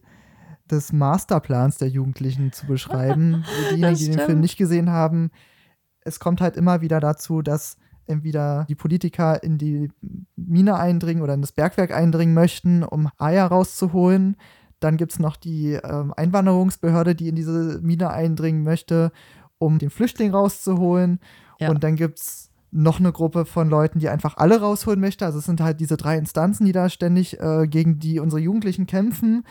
[0.69, 3.43] des Masterplans der Jugendlichen zu beschreiben.
[3.69, 5.31] Für diejenigen, die den Film nicht gesehen haben,
[6.01, 9.91] es kommt halt immer wieder dazu, dass entweder die Politiker in die
[10.35, 14.37] Mine eindringen oder in das Bergwerk eindringen möchten, um Eier rauszuholen.
[14.79, 19.11] Dann gibt es noch die ähm, Einwanderungsbehörde, die in diese Mine eindringen möchte,
[19.57, 21.19] um den Flüchtling rauszuholen.
[21.59, 21.69] Ja.
[21.69, 25.25] Und dann gibt es noch eine Gruppe von Leuten, die einfach alle rausholen möchte.
[25.25, 28.85] Also es sind halt diese drei Instanzen, die da ständig äh, gegen die unsere Jugendlichen
[28.85, 29.45] kämpfen.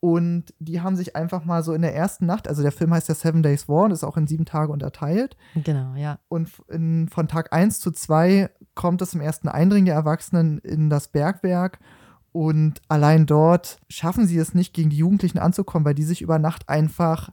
[0.00, 3.08] Und die haben sich einfach mal so in der ersten Nacht, also der Film heißt
[3.08, 5.36] ja Seven Days War und ist auch in sieben Tage unterteilt.
[5.54, 6.18] Genau, ja.
[6.28, 10.90] Und in, von Tag 1 zu 2 kommt es im ersten Eindringen der Erwachsenen in
[10.90, 11.78] das Bergwerk.
[12.32, 16.38] Und allein dort schaffen sie es nicht, gegen die Jugendlichen anzukommen, weil die sich über
[16.38, 17.30] Nacht einfach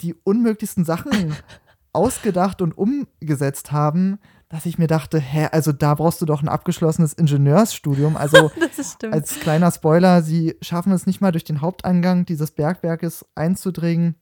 [0.00, 1.36] die unmöglichsten Sachen
[1.92, 4.18] ausgedacht und umgesetzt haben,
[4.50, 8.16] dass ich mir dachte, hä, also da brauchst du doch ein abgeschlossenes Ingenieursstudium.
[8.16, 8.50] Also
[9.10, 14.16] als kleiner Spoiler, sie schaffen es nicht mal durch den Haupteingang dieses Bergwerkes einzudringen,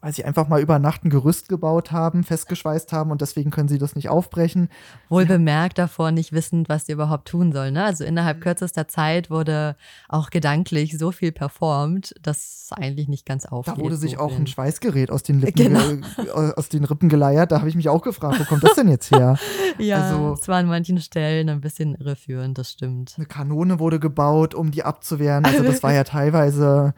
[0.00, 3.68] weil sie einfach mal über Nacht ein Gerüst gebaut haben, festgeschweißt haben und deswegen können
[3.68, 4.68] sie das nicht aufbrechen.
[5.08, 7.74] Wohl bemerkt davor nicht wissend, was sie überhaupt tun sollen.
[7.74, 7.84] Ne?
[7.84, 8.08] Also Mhm.
[8.10, 9.76] innerhalb kürzester Zeit wurde
[10.08, 13.76] auch gedanklich so viel performt, dass eigentlich nicht ganz aufgeht.
[13.76, 15.88] Da wurde sich so auch ein Schweißgerät aus den Lippen, Genau.
[16.16, 17.50] ge- aus den Rippen geleiert.
[17.52, 19.36] Da habe ich mich auch gefragt, wo kommt das denn jetzt her?
[19.78, 23.14] Ja, also- es war an manchen Stellen ein bisschen irreführend, das stimmt.
[23.16, 25.44] Eine Kanone wurde gebaut, um die abzuwehren.
[25.44, 26.94] Also das war ja teilweise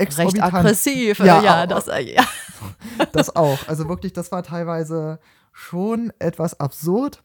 [0.00, 1.18] Recht aggressiv.
[1.20, 2.24] Ja, Ja, das, äh, ja.
[3.12, 3.58] Das auch.
[3.68, 5.18] Also wirklich, das war teilweise
[5.52, 7.22] schon etwas absurd.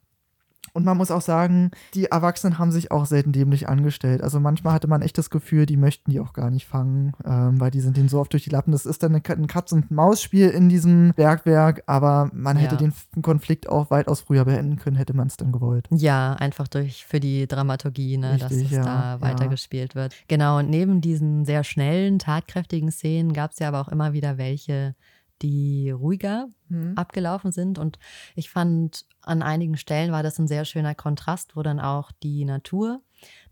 [0.75, 4.21] Und man muss auch sagen, die Erwachsenen haben sich auch selten dämlich angestellt.
[4.21, 7.61] Also manchmal hatte man echt das Gefühl, die möchten die auch gar nicht fangen, ähm,
[7.61, 8.73] weil die sind denen so oft durch die Lappen.
[8.73, 12.89] Das ist dann ein Katz-und-Maus-Spiel in diesem Bergwerk, aber man hätte Ja.
[13.13, 15.87] den Konflikt auch weitaus früher beenden können, hätte man es dann gewollt.
[15.91, 19.21] Ja, einfach durch für die Dramaturgie, ne, dass Richtig, es ja, da ja.
[19.21, 20.13] weitergespielt wird.
[20.27, 24.37] Genau, und neben diesen sehr schnellen, tatkräftigen Szenen gab es ja aber auch immer wieder
[24.37, 24.93] welche,
[25.41, 26.47] die ruhiger
[26.95, 27.77] abgelaufen sind.
[27.77, 27.99] Und
[28.35, 32.43] ich fand, an einigen Stellen war das ein sehr schöner Kontrast, wo dann auch die
[32.43, 33.01] Natur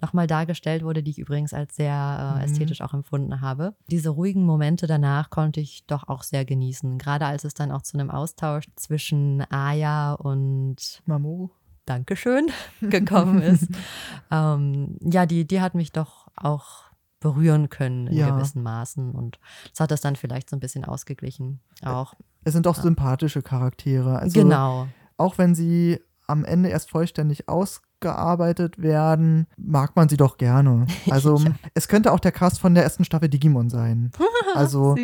[0.02, 2.46] nochmal dargestellt wurde, die ich übrigens als sehr äh, Mhm.
[2.46, 3.76] ästhetisch auch empfunden habe.
[3.90, 7.82] Diese ruhigen Momente danach konnte ich doch auch sehr genießen, gerade als es dann auch
[7.84, 11.50] zu einem Austausch zwischen Aya und Mamoru.
[11.86, 12.48] Dankeschön
[12.82, 13.68] gekommen ist.
[14.32, 16.84] ähm, ja, die, die hat mich doch auch
[17.24, 18.30] berühren können in Ja.
[18.30, 19.40] gewissen Maßen und
[19.72, 21.62] das hat das dann vielleicht so ein bisschen ausgeglichen.
[21.84, 22.14] Auch.
[22.44, 22.84] Es sind auch Ja.
[22.84, 24.20] sympathische Charaktere.
[24.20, 24.88] Also genau.
[25.18, 30.86] auch wenn sie am Ende erst vollständig ausgearbeitet werden, mag man sie doch gerne.
[31.10, 31.52] Also Ja.
[31.74, 34.12] es könnte auch der Cast von der ersten Staffel Digimon sein.
[34.56, 34.96] Also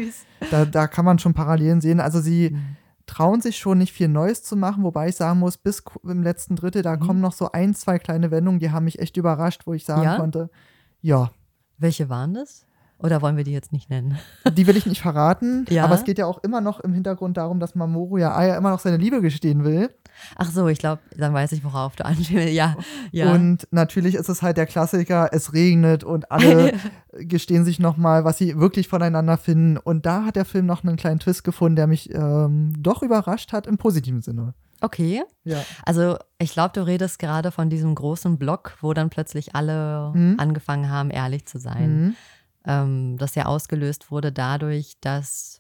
[0.52, 2.00] da, da kann man schon Parallelen sehen.
[2.00, 2.76] Also sie Mhm.
[3.08, 6.56] trauen sich schon nicht viel Neues zu machen, wobei ich sagen muss, bis im letzten
[6.56, 7.00] Drittel, da Mhm.
[7.00, 10.04] kommen noch so ein, zwei kleine Wendungen, die haben mich echt überrascht, wo ich sagen
[10.04, 10.18] Ja?
[10.18, 10.52] konnte,
[11.02, 11.32] ja,
[11.80, 12.66] Welche waren das?
[13.02, 14.20] Oder wollen wir die jetzt nicht nennen?
[14.58, 15.86] die will ich nicht verraten, Ja?
[15.86, 18.72] aber es geht ja auch immer noch im Hintergrund darum, dass Mamoru ja Aya immer
[18.72, 19.90] noch seine Liebe gestehen will.
[20.36, 22.50] Ach so, ich glaube, dann weiß ich, worauf du anspielst.
[22.54, 22.76] Ja,
[23.14, 23.32] ja.
[23.32, 26.74] Und natürlich ist es halt der Klassiker, es regnet und alle
[27.14, 29.78] gestehen sich nochmal, was sie wirklich voneinander finden.
[29.78, 33.54] Und da hat der Film noch einen kleinen Twist gefunden, der mich ähm, doch überrascht
[33.54, 34.56] hat im positiven Sinne.
[34.82, 35.24] Okay.
[35.44, 35.64] Ja.
[35.86, 40.36] Also ich glaube, du redest gerade von diesem großen Block, wo dann plötzlich alle Mhm.
[40.40, 41.92] angefangen haben, ehrlich zu sein.
[42.08, 42.16] Mhm.
[42.66, 45.59] ähm, das ja ausgelöst wurde dadurch, dass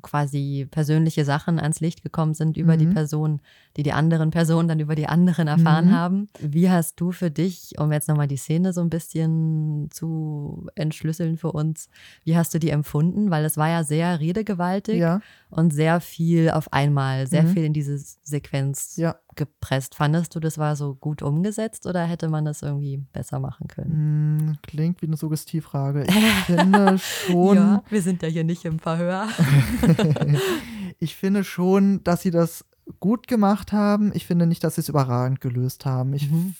[0.00, 2.94] quasi persönliche Sachen ans Licht gekommen sind über die Mhm.
[2.94, 3.40] Person,
[3.76, 5.92] die die anderen Personen dann über die anderen erfahren Mhm.
[5.92, 6.28] haben.
[6.40, 11.36] Wie hast du für dich, um jetzt nochmal die Szene so ein bisschen zu entschlüsseln
[11.36, 11.88] für uns,
[12.24, 13.30] wie hast du die empfunden?
[13.30, 17.48] Weil es war ja sehr redegewaltig Ja, und sehr viel auf einmal, sehr Mhm.
[17.48, 19.16] viel in diese Sequenz ja.
[19.34, 19.94] Gepresst.
[19.94, 23.92] Fandest du, das war so gut umgesetzt oder hätte man das irgendwie besser machen können?
[24.50, 26.04] Hm, klingt wie eine Suggestivfrage.
[26.06, 26.14] Ich
[26.46, 29.26] finde schon, Ja, wir sind ja hier nicht im Verhör.
[30.98, 32.64] ich finde schon, dass sie das
[33.00, 34.12] gut gemacht haben.
[34.14, 36.12] Ich finde nicht, dass sie es überragend gelöst haben.
[36.14, 36.54] Ich Mhm.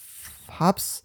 [0.49, 1.05] hab's,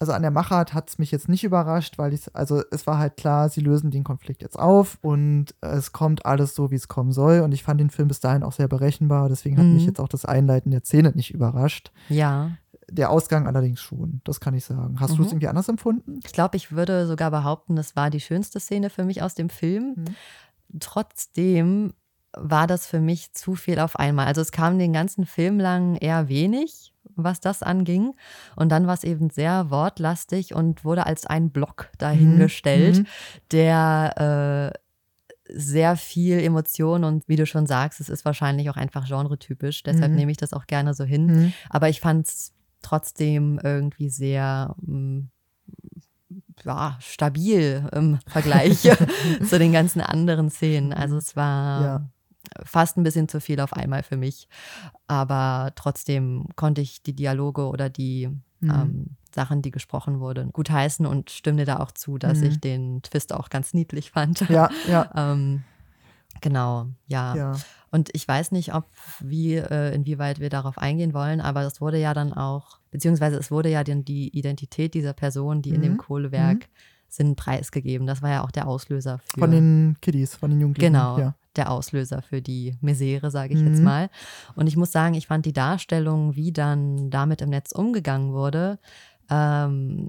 [0.00, 2.98] also an der Machart hat es mich jetzt nicht überrascht, weil ich, also es war
[2.98, 6.86] halt klar, sie lösen den Konflikt jetzt auf und es kommt alles so, wie es
[6.88, 7.40] kommen soll.
[7.40, 9.28] Und ich fand den Film bis dahin auch sehr berechenbar.
[9.28, 9.74] Deswegen hat Mhm.
[9.74, 11.90] mich jetzt auch das Einleiten der Szene nicht überrascht.
[12.08, 12.52] Ja,
[12.90, 14.98] Der Ausgang allerdings schon, das kann ich sagen.
[14.98, 15.32] Hast du es Mhm.
[15.32, 16.20] irgendwie anders empfunden?
[16.24, 19.50] ich glaube, ich würde sogar behaupten, das war die schönste Szene für mich aus dem
[19.50, 19.94] Film.
[19.96, 20.04] Mhm.
[20.80, 21.92] Trotzdem
[22.36, 24.26] war das für mich zu viel auf einmal.
[24.26, 28.14] Also es kam den ganzen Film lang eher wenig, was das anging.
[28.54, 33.06] Und dann war es eben sehr wortlastig und wurde als ein Block dahingestellt, Mhm.
[33.52, 34.78] der äh,
[35.50, 39.82] sehr viel Emotion und wie du schon sagst, es ist wahrscheinlich auch einfach genretypisch.
[39.82, 40.16] Deshalb Mhm.
[40.16, 41.26] nehme ich das auch gerne so hin.
[41.26, 41.52] Mhm.
[41.70, 45.20] Aber ich fand es trotzdem irgendwie sehr mm,
[46.64, 48.82] ja, stabil im Vergleich
[49.48, 50.92] zu den ganzen anderen Szenen.
[50.92, 52.08] Also es war Ja.
[52.64, 54.48] Fast ein bisschen zu viel auf einmal für mich.
[55.06, 58.28] Aber trotzdem konnte ich die Dialoge oder die
[58.60, 58.70] Mhm.
[58.70, 62.44] ähm, Sachen, die gesprochen wurden, gut heißen und stimme dir da auch zu, dass Mhm.
[62.44, 64.40] ich den Twist auch ganz niedlich fand.
[64.48, 65.62] Ja, ja, ähm,
[66.40, 67.36] genau, ja.
[67.36, 67.52] ja.
[67.90, 68.86] Und ich weiß nicht, ob
[69.20, 73.50] wie, äh, inwieweit wir darauf eingehen wollen, aber das wurde ja dann auch, beziehungsweise es
[73.50, 75.98] wurde ja dann die Identität dieser Person, die in dem Mhm.
[77.08, 78.06] Sind, preisgegeben.
[78.06, 79.40] Das war ja auch der Auslöser für.
[79.40, 80.92] Von den Kiddies, von den Jugendlichen.
[80.92, 81.34] Genau, Ja.
[81.56, 83.84] der Auslöser für die Misere, sage ich jetzt Mhm.
[83.84, 84.10] mal.
[84.54, 88.78] Und ich muss sagen, ich fand die Darstellung, wie dann damit im Netz umgegangen wurde,
[89.30, 90.08] ähm,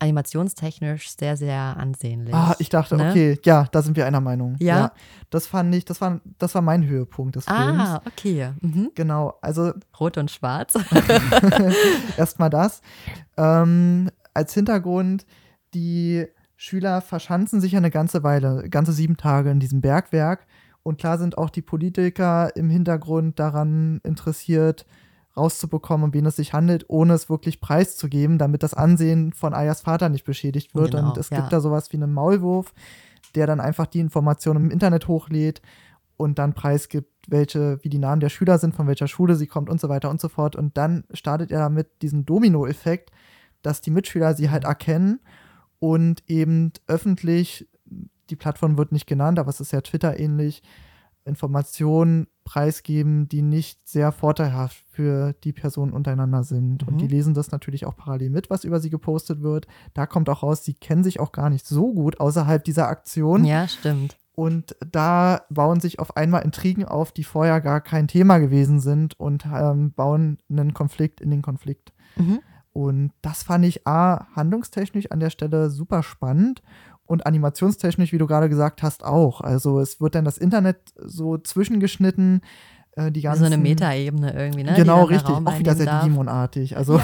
[0.00, 2.32] animationstechnisch sehr, sehr ansehnlich.
[2.32, 3.10] Ah, ich dachte, ne?
[3.10, 4.54] okay, ja, da sind wir einer Meinung.
[4.60, 4.92] Ja?
[5.30, 7.80] Das fand ich, das war, das war mein Höhepunkt des Films.
[7.82, 8.52] Ah, okay.
[8.60, 8.92] Mhm.
[8.94, 10.74] Genau, also Rot und schwarz.
[12.16, 12.80] erstmal das.
[13.36, 15.26] Ähm, als Hintergrund,
[15.74, 16.26] die
[16.56, 20.46] Schüler verschanzen sich ja eine ganze Weile, ganze sieben Tage in diesem Bergwerk.
[20.82, 24.86] Und klar sind auch die Politiker im Hintergrund daran interessiert,
[25.36, 29.82] rauszubekommen, um wen es sich handelt, ohne es wirklich preiszugeben, damit das Ansehen von Ayas
[29.82, 30.92] Vater nicht beschädigt wird.
[30.92, 31.38] Genau, und es ja.
[31.38, 32.74] gibt da sowas wie einen Maulwurf,
[33.36, 35.62] der dann einfach die Informationen im Internet hochlädt
[36.16, 39.70] und dann preisgibt, welche, wie die Namen der Schüler sind, von welcher Schule sie kommt
[39.70, 40.56] und so weiter und so fort.
[40.56, 43.12] Und dann startet er damit diesen Domino-Effekt,
[43.62, 45.20] dass die Mitschüler sie halt erkennen
[45.78, 47.68] und eben öffentlich,
[48.30, 50.62] die Plattform wird nicht genannt, aber es ist ja Twitter ähnlich,
[51.32, 56.86] Informationen preisgeben, die nicht sehr vorteilhaft für die Personen untereinander sind.
[56.88, 56.98] Und Mhm.
[56.98, 59.66] die lesen das natürlich auch parallel mit, was über sie gepostet wird.
[59.94, 63.44] Da kommt auch raus, sie kennen sich auch gar nicht so gut außerhalb dieser Aktion.
[63.44, 64.16] ja, stimmt.
[64.34, 69.18] Und da bauen sich auf einmal Intrigen auf, die vorher gar kein Thema gewesen sind
[69.18, 71.92] und ähm, bauen einen Konflikt in den Konflikt.
[72.16, 72.38] Mhm.
[72.78, 76.62] Und das fand ich A, handlungstechnisch an der Stelle super spannend
[77.06, 79.40] und animationstechnisch, wie du gerade gesagt hast, auch.
[79.40, 82.40] Also es wird dann das Internet so zwischengeschnitten,
[82.92, 83.40] äh, die ganzen...
[83.40, 84.74] so eine Metaebene irgendwie, ne?
[84.76, 85.34] Genau, richtig.
[85.34, 86.02] Auch wieder sehr.
[86.02, 86.76] Digimon-artig.
[86.76, 87.00] Also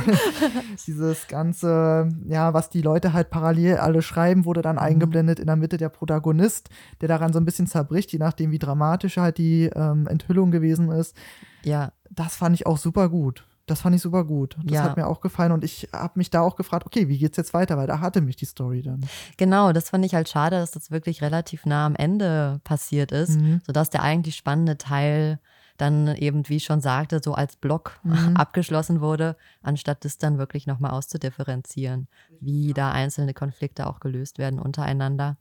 [0.86, 4.62] dieses ganze, ja, was die Leute halt parallel alle schreiben, wurde Mhm.
[4.62, 6.70] dann eingeblendet in der Mitte der Protagonist,
[7.02, 10.90] der daran so ein bisschen zerbricht, je nachdem, wie dramatisch halt die ähm, Enthüllung gewesen
[10.90, 11.14] ist.
[11.62, 13.44] Ja, Das fand ich auch super gut.
[13.70, 14.56] Das fand ich super gut.
[14.64, 14.82] Das Ja.
[14.82, 17.54] hat mir auch gefallen und ich habe mich da auch gefragt, okay, wie geht's jetzt
[17.54, 17.76] weiter?
[17.76, 19.00] Weil da hatte mich die Story dann.
[19.36, 19.72] genau.
[19.72, 23.60] Das fand ich halt schade, dass das wirklich relativ nah am Ende passiert ist, Mhm.
[23.66, 25.38] sodass der eigentlich spannende Teil
[25.76, 28.10] dann eben, wie ich schon sagte, so als Block Mhm.
[28.36, 32.08] abgeschlossen wurde, anstatt das dann wirklich nochmal auszudifferenzieren,
[32.40, 35.36] wie da einzelne Konflikte auch gelöst werden untereinander.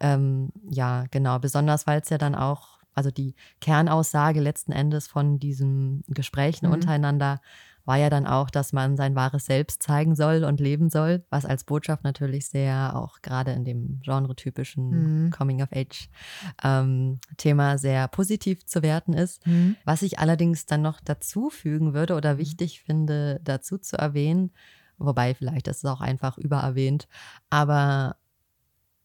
[0.00, 1.38] Ähm, ja, genau.
[1.38, 6.72] Besonders, weil es ja dann auch, also die Kernaussage letzten Endes von diesen Gesprächen Mhm.
[6.72, 7.40] untereinander
[7.84, 11.44] war ja dann auch, dass man sein wahres Selbst zeigen soll und leben soll, was
[11.44, 15.30] als Botschaft natürlich sehr auch gerade in dem genretypischen Mhm.
[15.30, 19.46] Coming-of-Age-Thema sehr positiv zu werten ist.
[19.46, 19.76] Mhm.
[19.84, 24.52] Was ich allerdings dann noch dazu fügen würde oder wichtig finde, dazu zu erwähnen,
[24.98, 27.08] wobei vielleicht ist es auch einfach übererwähnt,
[27.50, 28.16] aber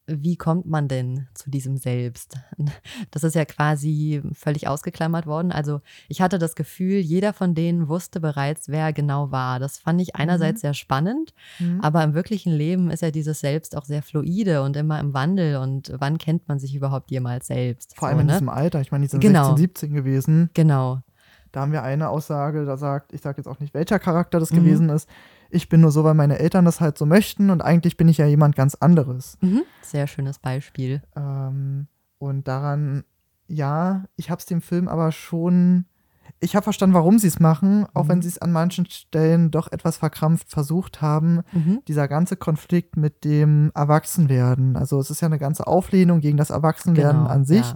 [0.08, 2.38] wie kommt man denn zu diesem Selbst?
[3.12, 5.52] Das ist ja quasi völlig ausgeklammert worden.
[5.52, 9.60] Also ich hatte das Gefühl, jeder von denen wusste bereits, wer er genau war.
[9.60, 10.62] Das fand ich einerseits mhm.
[10.62, 11.80] sehr spannend, mhm.
[11.82, 15.58] aber im wirklichen Leben ist ja dieses Selbst auch sehr fluide und immer im Wandel.
[15.58, 17.96] Und wann kennt man sich überhaupt jemals selbst?
[17.96, 18.34] Vor allem so, in ne?
[18.34, 18.82] diesem Alter.
[18.82, 19.56] Ich meine, die sind genau.
[19.56, 20.50] 16, 17 gewesen.
[20.54, 21.02] Genau.
[21.52, 24.52] Da haben wir eine Aussage, da sagt, ich sage jetzt auch nicht, welcher Charakter das
[24.52, 24.58] mhm.
[24.58, 25.10] gewesen ist.
[25.50, 28.18] Ich bin nur so, weil meine Eltern das halt so möchten und eigentlich bin ich
[28.18, 29.38] ja jemand ganz anderes.
[29.42, 29.64] Mhm.
[29.82, 31.02] Sehr schönes Beispiel.
[31.16, 33.04] Ähm, und daran,
[33.48, 35.86] ja, ich habe es dem Film aber schon.
[36.40, 38.10] Ich habe verstanden, warum sie es machen, auch mhm.
[38.10, 41.42] wenn sie es an manchen Stellen doch etwas verkrampft versucht haben.
[41.52, 41.80] Mhm.
[41.88, 44.76] Dieser ganze Konflikt mit dem Erwachsenwerden.
[44.76, 47.66] Also es ist ja eine ganze Auflehnung gegen das Erwachsenwerden genau, an sich.
[47.66, 47.76] Ja.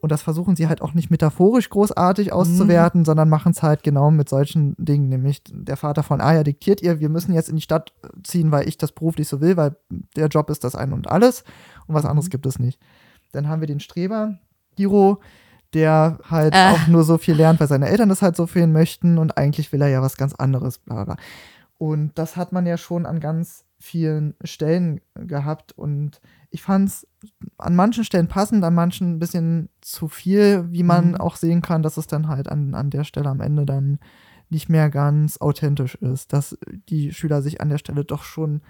[0.00, 3.04] Und das versuchen sie halt auch nicht metaphorisch großartig auszuwerten, mhm.
[3.04, 5.10] sondern machen es halt genau mit solchen Dingen.
[5.10, 8.66] Nämlich der Vater von Aya diktiert ihr, wir müssen jetzt in die Stadt ziehen, weil
[8.66, 9.76] ich das beruflich so will, weil
[10.16, 11.44] der Job ist das ein und alles.
[11.86, 12.30] Und was anderes mhm.
[12.30, 12.80] gibt es nicht.
[13.32, 14.38] Dann haben wir den Streber,
[14.74, 15.20] Hiro,
[15.74, 16.70] der halt äh.
[16.70, 19.70] auch nur so viel lernt, weil seine Eltern das halt so viel möchten und eigentlich
[19.72, 20.78] will er ja was ganz anderes.
[20.78, 21.16] Bla bla.
[21.76, 27.06] Und das hat man ja schon an ganz vielen Stellen gehabt und ich fand es
[27.58, 31.16] an manchen Stellen passend, an manchen ein bisschen zu viel, wie man mhm.
[31.16, 33.98] auch sehen kann, dass es dann halt an, an der Stelle am Ende dann
[34.48, 36.58] nicht mehr ganz authentisch ist, dass
[36.88, 38.62] die Schüler sich an der Stelle doch schon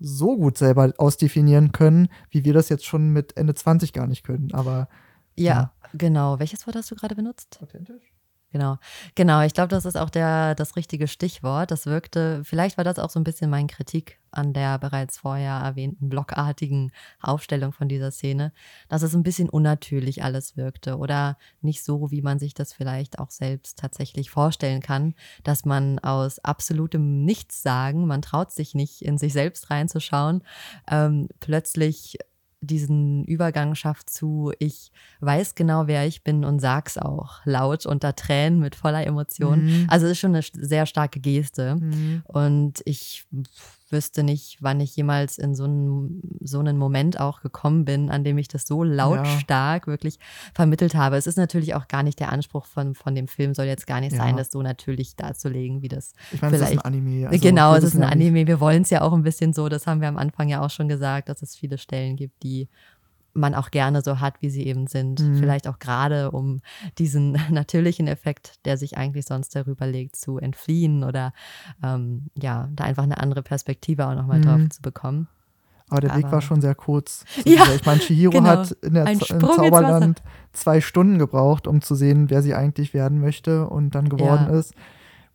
[0.00, 4.24] so gut selber ausdefinieren können, wie wir das jetzt schon mit Ende 20 gar nicht
[4.24, 4.52] können.
[4.52, 4.88] Aber
[5.36, 5.72] ja, ja.
[5.94, 6.38] genau.
[6.38, 7.58] Welches Wort hast du gerade benutzt?
[7.62, 8.12] Authentisch?
[8.50, 8.78] Genau,
[9.14, 9.42] genau.
[9.42, 11.70] Ich glaube, das ist auch der, das richtige Stichwort.
[11.70, 15.54] Das wirkte, vielleicht war das auch so ein bisschen meine Kritik an der bereits vorher
[15.54, 18.52] erwähnten blockartigen Aufstellung von dieser Szene,
[18.88, 23.18] dass es ein bisschen unnatürlich alles wirkte oder nicht so, wie man sich das vielleicht
[23.18, 25.14] auch selbst tatsächlich vorstellen kann,
[25.44, 30.42] dass man aus absolutem Nichtsagen, man traut sich nicht in sich selbst reinzuschauen,
[30.90, 32.18] ähm, plötzlich
[32.60, 38.16] diesen Übergang schafft zu, ich weiß genau, wer ich bin und sag's auch laut unter
[38.16, 39.64] Tränen mit voller Emotion.
[39.64, 39.86] Mhm.
[39.88, 41.76] Also es ist schon eine sehr starke Geste.
[41.76, 42.22] Mhm.
[42.24, 43.26] Und ich
[43.92, 48.24] wüsste nicht, wann ich jemals in so einen, so einen Moment auch gekommen bin, an
[48.24, 49.90] dem ich das so lautstark ja.
[49.90, 50.18] wirklich
[50.54, 51.16] vermittelt habe.
[51.16, 54.00] Es ist natürlich auch gar nicht der Anspruch von, von dem Film, soll jetzt gar
[54.00, 54.18] nicht ja.
[54.18, 56.72] sein, das so natürlich darzulegen, wie das ich meine, vielleicht.
[56.72, 57.28] Es ist ein Anime.
[57.28, 58.46] Also genau, es ist ein Anime.
[58.46, 60.70] Wir wollen es ja auch ein bisschen so, das haben wir am Anfang ja auch
[60.70, 62.68] schon gesagt, dass es viele Stellen gibt, die
[63.38, 65.20] man auch gerne so hat, wie sie eben sind.
[65.20, 65.36] Mhm.
[65.36, 66.60] Vielleicht auch gerade, um
[66.98, 71.32] diesen natürlichen Effekt, der sich eigentlich sonst darüber legt, zu entfliehen oder
[71.82, 74.44] ähm, ja, da einfach eine andere Perspektive auch nochmal mhm.
[74.44, 75.28] drauf zu bekommen.
[75.90, 77.24] Aber der Aber, Weg war schon sehr kurz.
[77.46, 78.48] Ja, ich meine, Chihiro genau.
[78.50, 80.22] hat in der in Zauberland
[80.52, 84.58] zwei Stunden gebraucht, um zu sehen, wer sie eigentlich werden möchte und dann geworden ja.
[84.58, 84.74] ist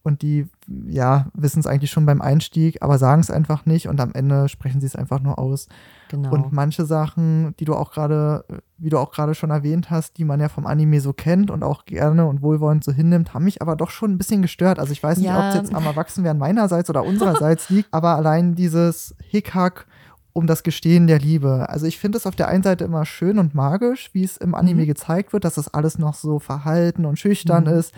[0.03, 0.47] und die,
[0.85, 4.49] ja, wissen es eigentlich schon beim Einstieg, aber sagen es einfach nicht und am Ende
[4.49, 5.67] sprechen sie es einfach nur aus.
[6.09, 6.31] Genau.
[6.31, 8.43] Und manche Sachen, die du auch gerade,
[8.77, 11.63] wie du auch gerade schon erwähnt hast, die man ja vom Anime so kennt und
[11.63, 14.77] auch gerne und wohlwollend so hinnimmt, haben mich aber doch schon ein bisschen gestört.
[14.77, 15.39] Also ich weiß nicht, ja.
[15.39, 19.87] ob es jetzt am Erwachsenwerden meinerseits oder unsererseits liegt, aber allein dieses Hickhack
[20.33, 21.69] um das Gestehen der Liebe.
[21.69, 24.53] Also ich finde es auf der einen Seite immer schön und magisch, wie es im
[24.53, 24.87] Anime mhm.
[24.87, 27.69] gezeigt wird, dass das alles noch so verhalten und schüchtern mhm.
[27.69, 27.93] ist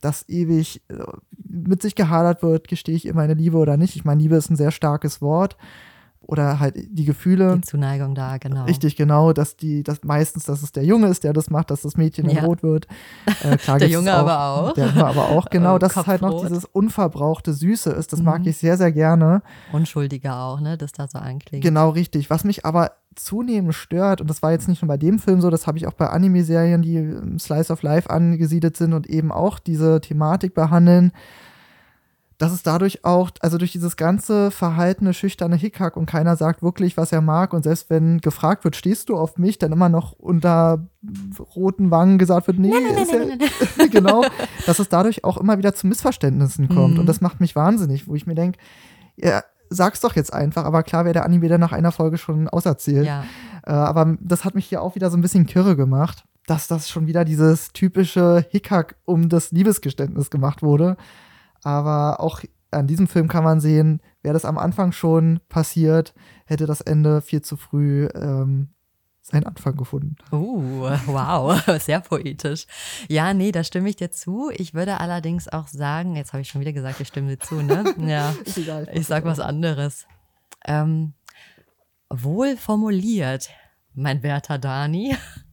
[0.00, 0.94] dass ewig äh,
[1.48, 3.96] mit sich gehadert wird, gestehe ich ihr meine Liebe oder nicht.
[3.96, 5.56] Ich meine, Liebe ist ein sehr starkes Wort.
[6.28, 7.54] Oder halt die Gefühle.
[7.54, 8.64] Die Zuneigung da, genau.
[8.64, 11.82] Richtig, genau, dass die, dass meistens, dass es der Junge ist, der das macht, dass
[11.82, 12.42] das Mädchen ja.
[12.42, 12.88] rot wird.
[13.44, 14.72] Äh, klar, der Junge auch, aber auch.
[14.72, 18.12] Der Junge aber auch, genau, dass es halt noch dieses unverbrauchte Süße ist.
[18.12, 18.26] Das mhm.
[18.26, 19.42] mag ich sehr, sehr gerne.
[19.72, 21.62] Unschuldiger auch, ne, dass da so anklingt.
[21.62, 22.28] Genau, richtig.
[22.28, 25.48] Was mich aber zunehmend stört, und das war jetzt nicht nur bei dem Film so,
[25.48, 29.30] das habe ich auch bei Anime-Serien, die im Slice of Life angesiedelt sind und eben
[29.30, 31.12] auch diese Thematik behandeln,
[32.38, 36.96] dass es dadurch auch, also durch dieses ganze verhaltene, schüchterne Hickhack und keiner sagt wirklich,
[36.96, 40.12] was er mag und selbst wenn gefragt wird, stehst du auf mich, dann immer noch
[40.12, 40.86] unter
[41.54, 43.38] roten Wangen gesagt wird, nee, nein, nein, ist nein,
[43.78, 44.24] ja, genau,
[44.66, 47.00] dass es dadurch auch immer wieder zu Missverständnissen kommt mhm.
[47.00, 48.58] und das macht mich wahnsinnig, wo ich mir denke,
[49.16, 50.64] ja, sag's doch jetzt einfach.
[50.64, 53.06] Aber klar wäre der Anime dann nach einer Folge schon auserzählt.
[53.06, 53.24] Ja.
[53.66, 56.88] Äh, aber das hat mich hier auch wieder so ein bisschen kirre gemacht, dass das
[56.88, 60.96] schon wieder dieses typische Hickhack um das Liebesgeständnis gemacht wurde.
[61.66, 66.64] Aber auch an diesem Film kann man sehen, wäre das am Anfang schon passiert, hätte
[66.64, 68.68] das Ende viel zu früh ähm,
[69.20, 70.14] seinen Anfang gefunden.
[70.30, 70.60] Oh,
[71.06, 72.68] wow, sehr poetisch.
[73.08, 74.52] Ja, nee, da stimme ich dir zu.
[74.54, 77.56] Ich würde allerdings auch sagen, jetzt habe ich schon wieder gesagt, ich stimme dir zu,
[77.56, 77.92] ne?
[77.98, 80.06] Ja, egal, ich sag was anderes.
[80.64, 81.14] Ähm,
[82.10, 83.50] wohl formuliert,
[83.92, 85.16] mein werter Dani.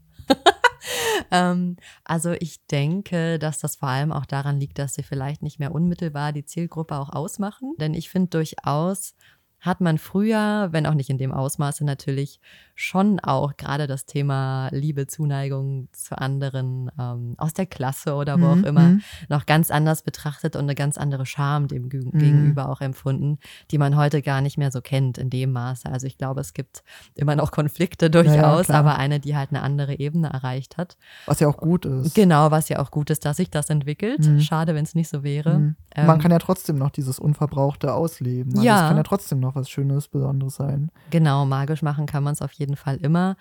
[1.32, 5.60] ähm, also ich denke, dass das vor allem auch daran liegt, dass sie vielleicht nicht
[5.60, 7.74] mehr unmittelbar die Zielgruppe auch ausmachen.
[7.80, 9.16] Denn ich finde durchaus,
[9.64, 12.42] hat man früher, wenn auch nicht in dem Ausmaße natürlich,
[12.76, 18.46] schon auch gerade das Thema Liebe, Zuneigung zu anderen ähm, aus der Klasse oder wo
[18.46, 19.02] Mhm, auch immer mhm.
[19.30, 22.18] noch ganz anders betrachtet und eine ganz andere Scham dem geg- Mhm.
[22.18, 23.38] gegenüber auch empfunden,
[23.70, 25.88] die man heute gar nicht mehr so kennt in dem Maße.
[25.92, 26.84] Also ich glaube, es gibt
[27.14, 28.80] immer noch Konflikte durchaus, klar.
[28.80, 30.98] aber eine, die halt eine andere Ebene erreicht hat.
[31.28, 32.16] Was ja auch gut ist.
[32.16, 34.28] Genau, was ja auch gut ist, dass sich das entwickelt.
[34.28, 34.40] Mhm.
[34.42, 35.60] Schade, wenn es nicht so wäre.
[35.60, 35.76] Mhm.
[35.96, 38.54] Ähm, Man kann ja trotzdem noch dieses Unverbrauchte ausleben.
[38.54, 38.82] Also Ja.
[38.82, 40.90] Es kann ja trotzdem noch was Schönes, Besonderes sein.
[41.12, 42.63] Genau, magisch machen kann man es auf jeden Fall
[43.02, 43.36] immer.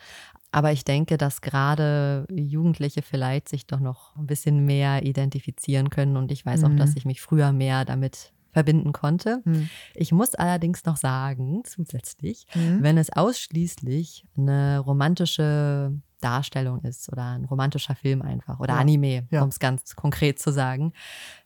[0.51, 6.17] Aber ich denke, dass gerade Jugendliche vielleicht sich doch noch ein bisschen mehr identifizieren können.
[6.17, 6.77] Und ich weiß auch, Mhm.
[6.77, 9.41] dass ich mich früher mehr damit verbinden konnte.
[9.47, 9.71] Mhm.
[9.95, 12.83] Ich muss allerdings noch sagen, zusätzlich, Mhm.
[12.83, 19.27] wenn es ausschließlich eine romantische Darstellung ist oder ein romantischer Film einfach oder Ja, Anime,
[19.31, 19.43] ja.
[19.43, 20.93] um es ganz konkret zu sagen,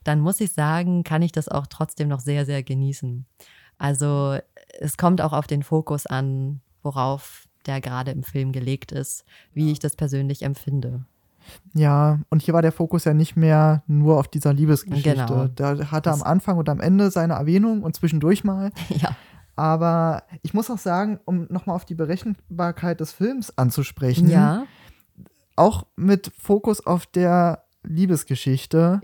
[0.02, 3.24] dann muss ich sagen, kann ich das auch trotzdem noch sehr, sehr genießen.
[3.78, 4.36] Also
[4.80, 9.72] es kommt auch auf den Fokus an, worauf der gerade im Film gelegt ist, wie
[9.72, 11.04] ich das persönlich empfinde.
[11.74, 15.10] Ja, und hier war der Fokus ja nicht mehr nur auf dieser Liebesgeschichte.
[15.26, 15.46] Genau.
[15.48, 18.70] Da hatte am Anfang und am Ende seine Erwähnung und zwischendurch mal.
[18.88, 19.16] ja.
[19.54, 24.64] Aber ich muss auch sagen, um nochmal auf die Berechenbarkeit des Films anzusprechen, Ja.
[25.54, 29.00] auch mit Fokus auf der Liebesgeschichte.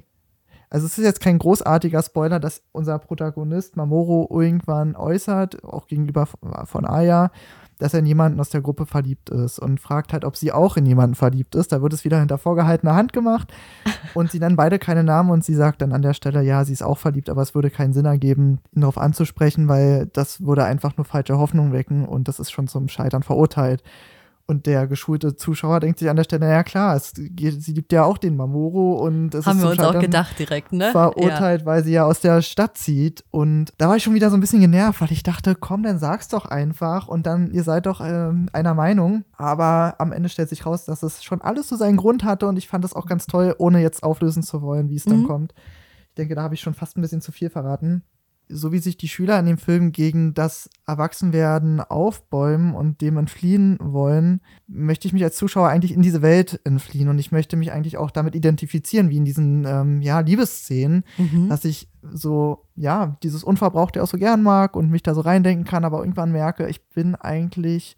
[0.73, 6.27] Also es ist jetzt kein großartiger Spoiler, dass unser Protagonist Mamoru irgendwann äußert, auch gegenüber
[6.65, 7.31] von Aya,
[7.79, 10.79] dass er in jemanden aus der Gruppe verliebt ist und fragt halt, ob sie auch
[10.79, 11.73] in jemanden verliebt ist.
[11.73, 13.53] Da wird es wieder hinter vorgehaltener Hand gemacht
[14.15, 16.73] und sie nennen beide keine Namen und sie sagt dann an der Stelle, ja, sie
[16.73, 20.65] ist auch verliebt, aber es würde keinen Sinn ergeben, ihn darauf anzusprechen, weil das würde
[20.65, 23.83] einfach nur falsche Hoffnung wecken und das ist schon zum Scheitern verurteilt.
[24.47, 28.05] Und der geschulte Zuschauer denkt sich an der Stelle, ja klar, es sie liebt ja
[28.05, 30.91] auch den Mamoru und es Haben ist wir uns auch gedacht direkt, ne?
[30.91, 33.25] verurteilt, weil sie ja aus der Stadt zieht.
[33.31, 35.99] Und da war ich schon wieder so ein bisschen genervt, weil ich dachte, komm, dann
[35.99, 39.25] sag's doch einfach und dann, ihr seid doch ähm, einer Meinung.
[39.37, 42.57] Aber am Ende stellt sich raus, dass es schon alles so seinen Grund hatte und
[42.59, 45.27] ich fand das auch ganz toll, ohne jetzt auflösen zu wollen, wie es dann Mhm.
[45.29, 45.55] kommt.
[46.09, 48.03] Ich denke, da habe ich schon fast ein bisschen zu viel verraten.
[48.53, 53.79] So wie sich die Schüler in dem Film gegen das Erwachsenwerden aufbäumen und dem entfliehen
[53.81, 57.73] wollen, möchte ich mich als Zuschauer eigentlich in diese Welt entfliehen und ich möchte mich
[57.73, 61.05] eigentlich auch damit identifizieren, wie in diesen ähm, ja, Liebesszenen.
[61.17, 61.49] Mhm.
[61.49, 65.65] dass ich so, ja, dieses Unverbrauchte auch so gern mag und mich da so reindenken
[65.65, 67.97] kann, aber irgendwann merke, ich bin eigentlich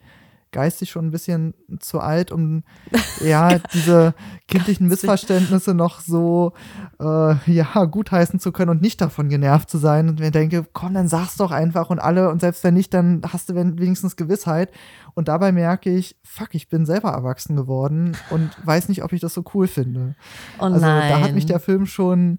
[0.54, 2.62] geistig schon ein bisschen zu alt, um
[3.22, 4.14] ja diese
[4.48, 4.88] kindlichen.
[4.88, 6.52] Missverständnisse noch so
[7.00, 10.94] äh, ja gutheißen zu können und nicht davon genervt zu sein und mir denke, komm,
[10.94, 14.16] dann sag's doch einfach und alle und selbst wenn nicht, dann hast du wen- wenigstens
[14.16, 14.70] Gewissheit
[15.14, 19.20] und dabei merke ich, fuck, ich bin selber erwachsen geworden und weiß nicht, ob ich
[19.20, 20.14] das so cool finde.
[20.58, 22.38] Oh Also da hat mich der Film schon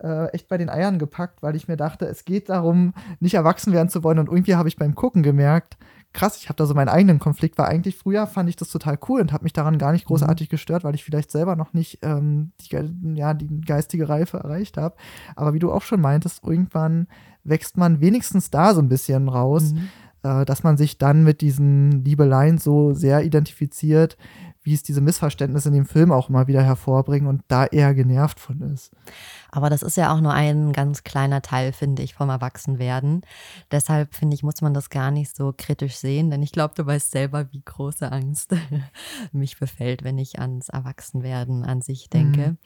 [0.00, 3.72] äh, echt bei den Eiern gepackt, weil ich mir dachte, es geht darum, nicht erwachsen
[3.72, 4.18] werden zu wollen.
[4.18, 5.78] Und irgendwie habe ich beim Gucken gemerkt,
[6.14, 8.98] krass, ich habe da so meinen eigenen Konflikt, weil eigentlich früher fand ich das total
[9.08, 11.98] cool und habe mich daran gar nicht großartig gestört, weil ich vielleicht selber noch nicht
[12.02, 12.70] ähm, die,
[13.14, 14.96] ja, die geistige Reife erreicht habe.
[15.36, 17.08] Aber wie du auch schon meintest, irgendwann
[17.42, 19.88] wächst man wenigstens da so ein bisschen raus Mhm.
[20.22, 24.16] äh, dass man sich dann mit diesen Liebeleien so sehr identifiziert,
[24.64, 28.40] wie es diese Missverständnisse in dem Film auch immer wieder hervorbringen und da eher genervt
[28.40, 28.90] von ist.
[29.50, 33.22] Aber das ist ja auch nur ein ganz kleiner Teil, finde ich, vom Erwachsenwerden.
[33.70, 36.84] Deshalb, finde ich, muss man das gar nicht so kritisch sehen, denn ich glaube, du
[36.86, 38.54] weißt selber, wie große Angst
[39.32, 42.56] mich befällt, wenn ich ans Erwachsenwerden an sich denke.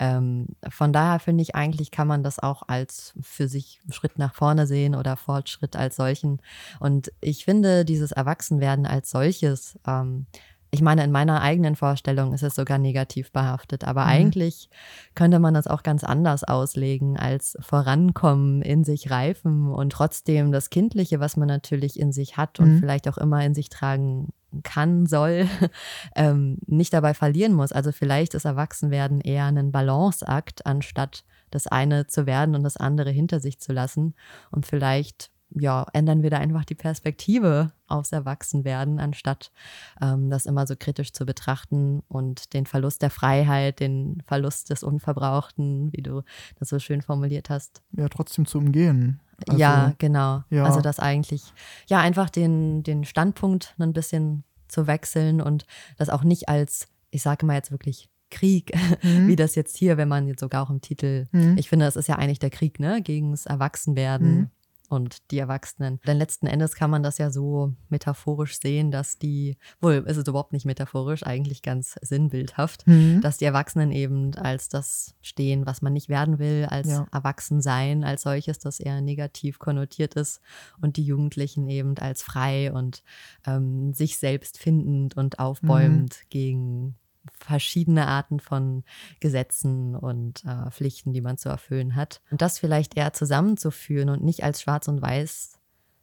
[0.00, 4.34] Ähm, von daher finde ich, eigentlich kann man das auch als für sich Schritt nach
[4.34, 6.42] vorne sehen oder Fortschritt als solchen.
[6.80, 10.26] Und ich finde, dieses Erwachsenwerden als solches, ähm,
[10.74, 14.08] ich meine, in meiner eigenen Vorstellung ist es sogar negativ behaftet, aber Mhm.
[14.10, 14.68] eigentlich
[15.14, 20.70] könnte man das auch ganz anders auslegen als vorankommen, in sich reifen und trotzdem das
[20.70, 22.78] Kindliche, was man natürlich in sich hat und Mhm.
[22.80, 24.32] vielleicht auch immer in sich tragen
[24.62, 25.46] kann, soll,
[26.16, 27.72] ähm, nicht dabei verlieren muss.
[27.72, 33.10] Also vielleicht ist Erwachsenwerden eher ein Balanceakt, anstatt das eine zu werden und das andere
[33.10, 34.14] hinter sich zu lassen.
[34.50, 39.52] Und vielleicht ja, ändern wir da einfach die Perspektive aufs Erwachsenwerden, anstatt
[40.00, 44.82] ähm, das immer so kritisch zu betrachten und den Verlust der Freiheit, den Verlust des
[44.82, 46.22] Unverbrauchten, wie du
[46.58, 47.82] das so schön formuliert hast.
[47.92, 49.20] Ja, trotzdem zu umgehen.
[49.48, 50.42] Also, ja, genau.
[50.50, 50.64] ja.
[50.64, 51.42] Also das eigentlich,
[51.86, 55.66] ja, einfach den, den Standpunkt ein bisschen zu wechseln und
[55.98, 59.28] das auch nicht als, ich sage mal jetzt wirklich Krieg, Mhm.
[59.28, 61.56] wie das jetzt hier, wenn man jetzt sogar auch im Titel, Mhm.
[61.58, 64.34] ich finde, das ist ja eigentlich der Krieg, ne, gegens Erwachsenwerden.
[64.38, 64.50] Mhm.
[64.88, 66.00] Und die Erwachsenen.
[66.06, 70.28] Denn letzten Endes kann man das ja so metaphorisch sehen, dass die, wohl, ist es
[70.28, 73.20] überhaupt nicht metaphorisch, eigentlich ganz sinnbildhaft, mhm.
[73.20, 77.06] dass die Erwachsenen eben als das stehen, was man nicht werden will, als ja.
[77.12, 80.40] Erwachsensein als solches, das eher negativ konnotiert ist
[80.80, 83.02] und die Jugendlichen eben als frei und
[83.46, 86.28] ähm, sich selbst findend und aufbäumend mhm.
[86.30, 86.94] gegen
[87.32, 88.84] verschiedene Arten von
[89.20, 92.20] Gesetzen und äh, Pflichten, die man zu erfüllen hat.
[92.30, 95.58] Und das vielleicht eher zusammenzuführen und nicht als schwarz und weiß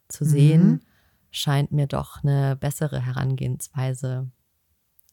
[0.08, 0.82] zu sehen, mhm.
[1.32, 4.30] scheint mir doch eine bessere Herangehensweise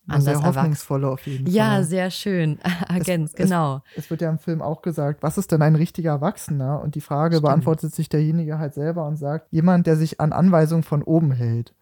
[0.08, 1.54] an sehr hoffnungsvolle auf jeden Fall.
[1.54, 2.58] Ja, sehr schön.
[2.88, 3.82] Ergänzt, genau.
[3.94, 6.80] Es, es, wird ja im Film auch gesagt, was ist denn ein richtiger Erwachsener?
[6.80, 7.46] Und die Frage Stimmt.
[7.46, 11.74] beantwortet sich derjenige halt selber und sagt, jemand, der sich an Anweisungen von oben hält.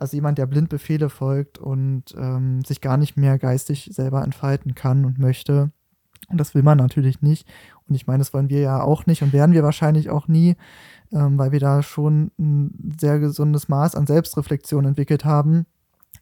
[0.00, 4.74] Also jemand, der blind Befehle folgt und ähm, sich gar nicht mehr geistig selber entfalten
[4.74, 5.72] kann und möchte.
[6.28, 7.46] Und das will man natürlich nicht.
[7.88, 10.56] Und ich meine, das wollen wir ja auch nicht und werden wir wahrscheinlich auch nie,
[11.12, 15.66] ähm, weil wir da schon ein sehr gesundes Maß an Selbstreflexion entwickelt haben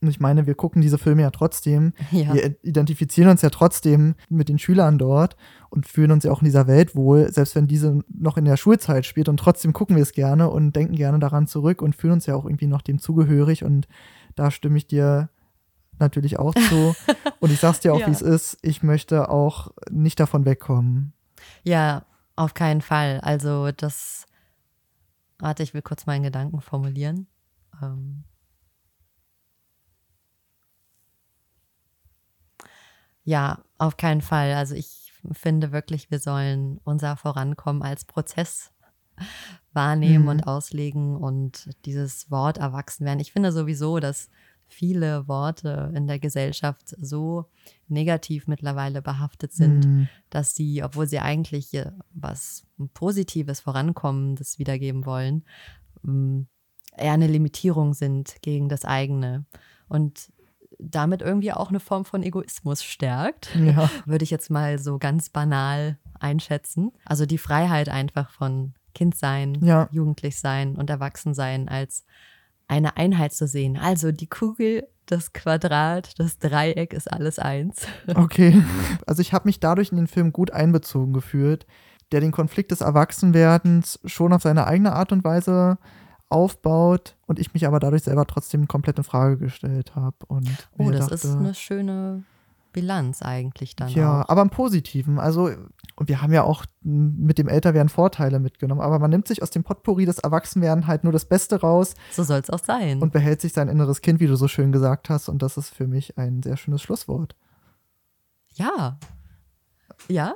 [0.00, 1.92] und ich meine, wir gucken diese Filme ja trotzdem.
[2.12, 2.32] Ja.
[2.32, 5.36] Wir identifizieren uns ja trotzdem mit den Schülern dort
[5.70, 8.56] und fühlen uns ja auch in dieser Welt wohl, selbst wenn diese noch in der
[8.56, 9.28] Schulzeit spielt.
[9.28, 12.36] Und trotzdem gucken wir es gerne und denken gerne daran zurück und fühlen uns ja
[12.36, 13.64] auch irgendwie noch dem zugehörig.
[13.64, 13.88] Und
[14.36, 15.30] da stimme ich dir
[15.98, 16.94] natürlich auch zu.
[17.40, 18.06] und ich sag's dir auch, ja.
[18.06, 18.56] wie es ist.
[18.62, 21.12] Ich möchte auch nicht davon wegkommen.
[21.64, 22.04] Ja,
[22.36, 23.18] auf keinen Fall.
[23.20, 24.26] Also das,
[25.40, 27.26] warte, ich will kurz meinen Gedanken formulieren.
[27.82, 28.22] Ähm
[33.28, 34.54] Ja, auf keinen Fall.
[34.54, 38.72] Also ich finde wirklich, wir sollen unser Vorankommen als Prozess
[39.74, 40.30] wahrnehmen mhm.
[40.30, 43.20] und auslegen und dieses Wort erwachsen werden.
[43.20, 44.30] Ich finde sowieso, dass
[44.66, 47.44] viele Worte in der Gesellschaft so
[47.86, 50.08] negativ mittlerweile behaftet sind, mhm.
[50.30, 51.78] dass sie, obwohl sie eigentlich
[52.14, 55.44] was Positives, Vorankommendes wiedergeben wollen,
[56.00, 56.44] mm,
[56.96, 59.44] eher eine Limitierung sind gegen das eigene.
[59.86, 60.32] Und
[60.78, 63.90] damit irgendwie auch eine Form von Egoismus stärkt, ja.
[64.06, 66.92] würde ich jetzt mal so ganz banal einschätzen.
[67.04, 69.88] Also die Freiheit einfach von Kindsein, ja.
[69.90, 72.04] Jugendlichsein und Erwachsensein als
[72.68, 73.76] eine Einheit zu sehen.
[73.76, 77.86] Also die Kugel, das Quadrat, das Dreieck ist alles eins.
[78.14, 78.62] Okay.
[79.06, 81.66] Also ich habe mich dadurch in den Film gut einbezogen gefühlt,
[82.12, 85.78] der den Konflikt des Erwachsenwerdens schon auf seine eigene Art und Weise
[86.28, 90.16] aufbaut und ich mich aber dadurch selber trotzdem komplett in Frage gestellt habe.
[90.28, 92.24] oh, das dachte, ist eine schöne
[92.72, 93.88] Bilanz eigentlich dann.
[93.88, 94.28] Ja, auch.
[94.28, 95.18] aber im Positiven.
[95.18, 95.50] Also,
[95.96, 99.50] und wir haben ja auch mit dem Älterwerden Vorteile mitgenommen, aber man nimmt sich aus
[99.50, 101.94] dem Potpourri des Erwachsenwerden halt nur das Beste raus.
[102.12, 103.02] So soll es auch sein.
[103.02, 105.28] Und behält sich sein inneres Kind, wie du so schön gesagt hast.
[105.28, 107.34] Und das ist für mich ein sehr schönes Schlusswort.
[108.54, 108.98] Ja.
[110.08, 110.34] Ja,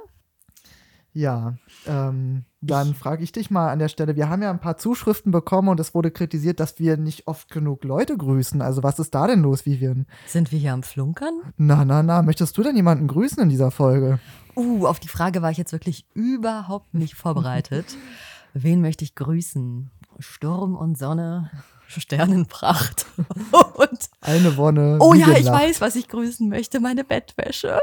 [1.13, 4.15] ja, ähm, dann frage ich dich mal an der Stelle.
[4.15, 7.51] Wir haben ja ein paar Zuschriften bekommen und es wurde kritisiert, dass wir nicht oft
[7.51, 8.63] genug Leute grüßen.
[8.63, 10.07] Also was ist da denn los, Vivian?
[10.27, 11.41] Sind wir hier am Flunkern?
[11.57, 12.23] Na, na, na.
[12.23, 14.21] Möchtest du denn jemanden grüßen in dieser Folge?
[14.55, 17.97] Uh, auf die Frage war ich jetzt wirklich überhaupt nicht vorbereitet.
[18.55, 19.91] Wen möchte ich grüßen?
[20.21, 21.51] Sturm und Sonne,
[21.89, 23.07] Sternenpracht
[23.75, 24.99] und eine Wonne.
[25.01, 26.79] Oh ja, ich weiß, was ich grüßen möchte.
[26.79, 27.81] Meine Bettwäsche.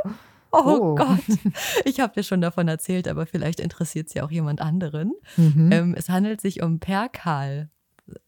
[0.52, 0.95] Oh, oh.
[0.95, 1.20] Gott,
[1.86, 5.14] ich habe dir schon davon erzählt, aber vielleicht interessiert es ja auch jemand anderen.
[5.38, 5.72] Mhm.
[5.72, 7.70] Ähm, es handelt sich um Perkal.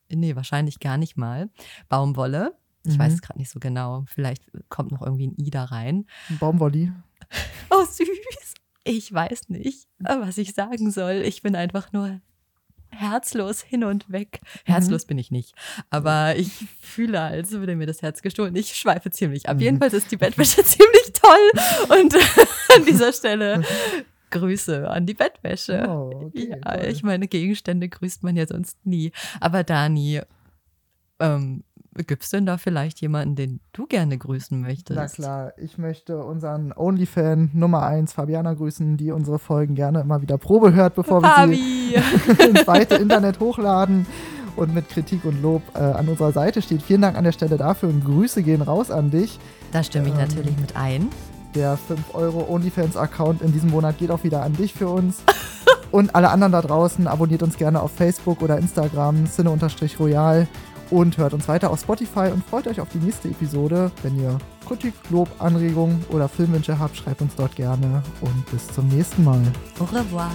[0.09, 1.49] Nee, wahrscheinlich gar nicht mal.
[1.89, 2.55] Baumwolle.
[2.85, 2.99] Ich mhm.
[2.99, 4.05] weiß es gerade nicht so genau.
[4.07, 6.05] Vielleicht kommt noch irgendwie ein I da rein.
[6.39, 6.91] Baumwolli.
[7.69, 8.07] Oh, süß.
[8.83, 11.21] Ich weiß nicht, was ich sagen soll.
[11.23, 12.19] Ich bin einfach nur
[12.91, 14.41] herzlos hin und weg.
[14.65, 15.07] Herzlos mhm.
[15.07, 15.53] bin ich nicht,
[15.89, 18.55] aber ich fühle, als würde mir das Herz gestohlen.
[18.55, 19.57] Ich schweife ziemlich ab.
[19.57, 19.63] Mhm.
[19.63, 22.15] Jedenfalls ist die Bettwäsche ziemlich toll und
[22.75, 23.63] an dieser Stelle
[24.31, 25.85] Grüße an die Bettwäsche.
[25.87, 26.89] Oh, okay, ja, toll.
[26.89, 29.11] ich meine, Gegenstände grüßt man ja sonst nie.
[29.39, 30.21] Aber Dani,
[31.19, 31.63] ähm,
[31.93, 34.97] Gibt es denn da vielleicht jemanden, den du gerne grüßen möchtest?
[34.97, 40.21] Na klar, ich möchte unseren Onlyfan Nummer 1, Fabiana, grüßen, die unsere Folgen gerne immer
[40.21, 41.51] wieder Probe hört, bevor Fabi.
[41.51, 42.01] wir
[42.35, 44.05] sie ins weite Internet hochladen
[44.55, 46.81] und mit Kritik und Lob äh, an unserer Seite steht.
[46.81, 49.37] Vielen Dank an der Stelle dafür und Grüße gehen raus an dich.
[49.73, 51.09] Da stimme ich ähm, natürlich mit ein.
[51.55, 55.23] Der 5 Euro OnlyFans-Account in diesem Monat geht auch wieder an dich für uns.
[55.91, 60.47] und alle anderen da draußen, abonniert uns gerne auf Facebook oder Instagram, Sinne-Royal
[60.91, 63.91] und hört uns weiter auf Spotify und freut euch auf die nächste Episode.
[64.03, 64.37] Wenn ihr
[64.67, 69.41] Kritik, Lob, Anregungen oder Filmwünsche habt, schreibt uns dort gerne und bis zum nächsten Mal.
[69.79, 70.29] Au revoir.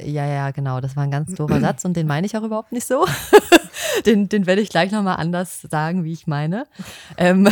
[0.00, 0.80] Ja, ja, genau.
[0.80, 3.06] Das war ein ganz doofer Satz und den meine ich auch überhaupt nicht so.
[4.06, 6.66] den, den werde ich gleich nochmal anders sagen, wie ich meine.
[7.16, 7.48] Ähm,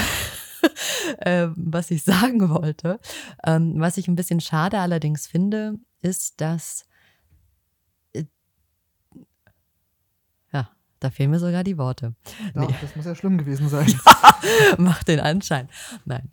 [1.19, 3.01] äh, was ich sagen wollte.
[3.45, 6.87] Ähm, was ich ein bisschen schade allerdings finde, ist, dass
[8.13, 8.25] äh,
[10.53, 12.15] ja, da fehlen mir sogar die Worte.
[12.55, 12.75] Ja, Nee.
[12.81, 13.93] Das muss ja schlimm gewesen sein.
[14.79, 15.69] Macht den Anschein.
[16.05, 16.31] Nein.